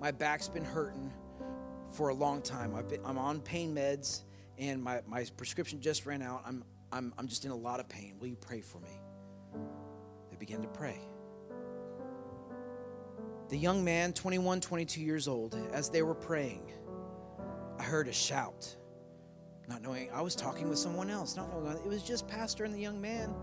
My 0.00 0.10
back's 0.10 0.48
been 0.48 0.64
hurting 0.64 1.12
for 1.90 2.08
a 2.08 2.14
long 2.14 2.42
time. 2.42 2.74
I've 2.74 2.88
been, 2.88 3.00
I'm 3.04 3.18
on 3.18 3.40
pain 3.40 3.74
meds, 3.74 4.22
and 4.58 4.82
my, 4.82 5.00
my 5.06 5.24
prescription 5.36 5.80
just 5.80 6.06
ran 6.06 6.22
out. 6.22 6.42
I'm, 6.46 6.64
I'm, 6.92 7.12
I'm 7.18 7.26
just 7.26 7.44
in 7.44 7.50
a 7.50 7.56
lot 7.56 7.80
of 7.80 7.88
pain. 7.88 8.16
Will 8.20 8.28
you 8.28 8.36
pray 8.36 8.60
for 8.60 8.78
me? 8.80 9.00
They 10.30 10.36
began 10.36 10.62
to 10.62 10.68
pray. 10.68 10.98
The 13.48 13.58
young 13.58 13.84
man, 13.84 14.12
21, 14.12 14.60
22 14.60 15.00
years 15.00 15.28
old, 15.28 15.56
as 15.72 15.90
they 15.90 16.02
were 16.02 16.14
praying, 16.14 16.72
I 17.78 17.82
heard 17.82 18.08
a 18.08 18.12
shout 18.12 18.76
not 19.68 19.82
knowing 19.82 20.10
I 20.12 20.20
was 20.20 20.34
talking 20.34 20.68
with 20.68 20.78
someone 20.78 21.10
else, 21.10 21.36
not 21.36 21.48
knowing 21.48 21.76
it 21.76 21.86
was 21.86 22.02
just 22.02 22.28
pastor 22.28 22.64
and 22.64 22.74
the 22.74 22.80
young 22.80 23.00
man. 23.00 23.34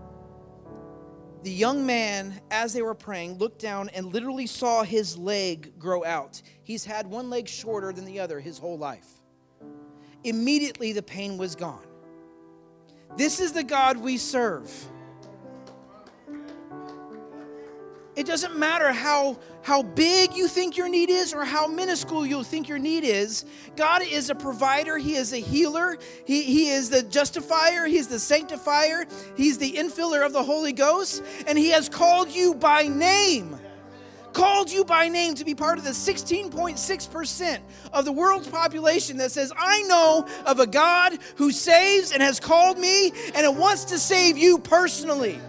The 1.42 1.50
young 1.50 1.84
man, 1.84 2.40
as 2.52 2.72
they 2.72 2.82
were 2.82 2.94
praying, 2.94 3.38
looked 3.38 3.60
down 3.60 3.88
and 3.88 4.12
literally 4.12 4.46
saw 4.46 4.84
his 4.84 5.18
leg 5.18 5.76
grow 5.78 6.04
out. 6.04 6.40
He's 6.62 6.84
had 6.84 7.06
one 7.06 7.30
leg 7.30 7.48
shorter 7.48 7.92
than 7.92 8.04
the 8.04 8.20
other 8.20 8.38
his 8.38 8.58
whole 8.58 8.78
life. 8.78 9.08
Immediately, 10.22 10.92
the 10.92 11.02
pain 11.02 11.38
was 11.38 11.56
gone. 11.56 11.84
This 13.16 13.40
is 13.40 13.52
the 13.52 13.64
God 13.64 13.96
we 13.96 14.18
serve. 14.18 14.72
It 18.14 18.26
doesn't 18.26 18.58
matter 18.58 18.92
how, 18.92 19.38
how 19.62 19.82
big 19.82 20.34
you 20.34 20.46
think 20.46 20.76
your 20.76 20.88
need 20.88 21.08
is 21.08 21.32
or 21.32 21.46
how 21.46 21.66
minuscule 21.66 22.26
you 22.26 22.44
think 22.44 22.68
your 22.68 22.78
need 22.78 23.04
is. 23.04 23.46
God 23.74 24.02
is 24.02 24.28
a 24.28 24.34
provider, 24.34 24.98
He 24.98 25.14
is 25.14 25.32
a 25.32 25.38
healer, 25.38 25.96
He, 26.26 26.42
he 26.42 26.68
is 26.68 26.90
the 26.90 27.02
justifier, 27.02 27.86
He's 27.86 28.08
the 28.08 28.18
sanctifier, 28.18 29.06
He's 29.34 29.56
the 29.56 29.78
infiller 29.78 30.22
of 30.22 30.34
the 30.34 30.42
Holy 30.42 30.74
Ghost, 30.74 31.22
and 31.46 31.56
He 31.56 31.70
has 31.70 31.88
called 31.88 32.30
you 32.30 32.54
by 32.54 32.86
name. 32.86 33.58
called 34.34 34.70
you 34.70 34.84
by 34.84 35.08
name 35.08 35.34
to 35.34 35.44
be 35.44 35.54
part 35.54 35.78
of 35.78 35.84
the 35.84 35.90
16.6% 35.90 37.58
of 37.94 38.04
the 38.04 38.12
world's 38.12 38.48
population 38.48 39.16
that 39.18 39.32
says, 39.32 39.52
I 39.56 39.82
know 39.84 40.26
of 40.44 40.60
a 40.60 40.66
God 40.66 41.18
who 41.36 41.50
saves 41.50 42.12
and 42.12 42.22
has 42.22 42.40
called 42.40 42.78
me 42.78 43.08
and 43.34 43.44
it 43.44 43.54
wants 43.54 43.86
to 43.86 43.98
save 43.98 44.36
you 44.36 44.58
personally. 44.58 45.40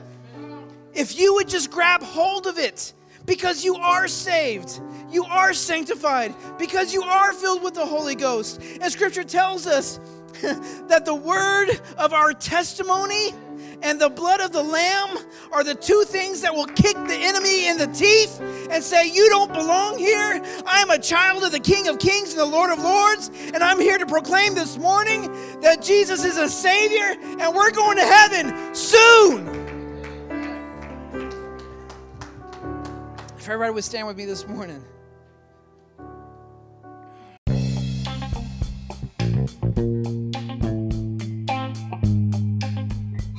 If 0.93 1.17
you 1.17 1.35
would 1.35 1.49
just 1.49 1.71
grab 1.71 2.03
hold 2.03 2.47
of 2.47 2.57
it, 2.57 2.93
because 3.25 3.63
you 3.63 3.75
are 3.75 4.07
saved, 4.07 4.81
you 5.09 5.23
are 5.25 5.53
sanctified, 5.53 6.35
because 6.57 6.93
you 6.93 7.03
are 7.03 7.33
filled 7.33 7.63
with 7.63 7.73
the 7.73 7.85
Holy 7.85 8.15
Ghost. 8.15 8.61
And 8.81 8.91
scripture 8.91 9.23
tells 9.23 9.65
us 9.65 9.99
that 10.41 11.03
the 11.05 11.15
word 11.15 11.69
of 11.97 12.13
our 12.13 12.33
testimony 12.33 13.33
and 13.81 13.99
the 13.99 14.09
blood 14.09 14.41
of 14.41 14.51
the 14.51 14.63
Lamb 14.63 15.17
are 15.51 15.63
the 15.63 15.75
two 15.75 16.03
things 16.07 16.41
that 16.41 16.53
will 16.53 16.65
kick 16.65 16.95
the 16.95 17.15
enemy 17.15 17.67
in 17.67 17.77
the 17.77 17.87
teeth 17.87 18.39
and 18.69 18.83
say, 18.83 19.07
You 19.07 19.29
don't 19.29 19.53
belong 19.53 19.97
here. 19.97 20.41
I 20.65 20.79
am 20.79 20.89
a 20.89 20.99
child 20.99 21.43
of 21.43 21.51
the 21.51 21.59
King 21.59 21.87
of 21.87 21.99
Kings 21.99 22.31
and 22.31 22.39
the 22.39 22.45
Lord 22.45 22.71
of 22.71 22.79
Lords, 22.79 23.29
and 23.53 23.57
I'm 23.57 23.79
here 23.79 23.97
to 23.97 24.05
proclaim 24.05 24.55
this 24.55 24.77
morning 24.77 25.31
that 25.61 25.81
Jesus 25.81 26.25
is 26.25 26.37
a 26.37 26.49
Savior 26.49 27.15
and 27.39 27.55
we're 27.55 27.71
going 27.71 27.97
to 27.97 28.05
heaven 28.05 28.73
soon. 28.73 29.62
If 33.43 33.49
everybody 33.49 33.73
would 33.73 33.83
stand 33.83 34.07
with 34.07 34.15
me 34.15 34.23
this 34.23 34.47
morning. 34.47 34.81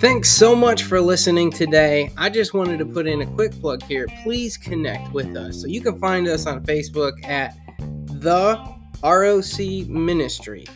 Thanks 0.02 0.28
so 0.28 0.54
much 0.54 0.82
for 0.82 1.00
listening 1.00 1.50
today. 1.50 2.12
I 2.18 2.28
just 2.28 2.52
wanted 2.52 2.80
to 2.80 2.84
put 2.84 3.06
in 3.06 3.22
a 3.22 3.26
quick 3.26 3.58
plug 3.62 3.82
here. 3.84 4.06
Please 4.22 4.58
connect 4.58 5.10
with 5.14 5.34
us. 5.38 5.62
So 5.62 5.68
you 5.68 5.80
can 5.80 5.98
find 5.98 6.28
us 6.28 6.44
on 6.44 6.62
Facebook 6.66 7.24
at 7.24 7.56
the 7.78 8.62
ROC 9.02 9.88
Ministry. 9.88 10.66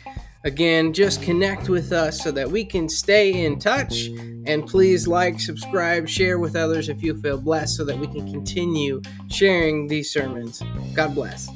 Again, 0.44 0.92
just 0.92 1.22
connect 1.22 1.68
with 1.68 1.92
us 1.92 2.22
so 2.22 2.30
that 2.30 2.50
we 2.50 2.64
can 2.64 2.88
stay 2.88 3.44
in 3.44 3.58
touch. 3.58 4.06
And 4.46 4.66
please 4.66 5.08
like, 5.08 5.40
subscribe, 5.40 6.08
share 6.08 6.38
with 6.38 6.56
others 6.56 6.88
if 6.88 7.02
you 7.02 7.20
feel 7.20 7.38
blessed 7.38 7.76
so 7.76 7.84
that 7.84 7.98
we 7.98 8.06
can 8.06 8.30
continue 8.32 9.02
sharing 9.30 9.88
these 9.88 10.12
sermons. 10.12 10.62
God 10.94 11.14
bless. 11.14 11.48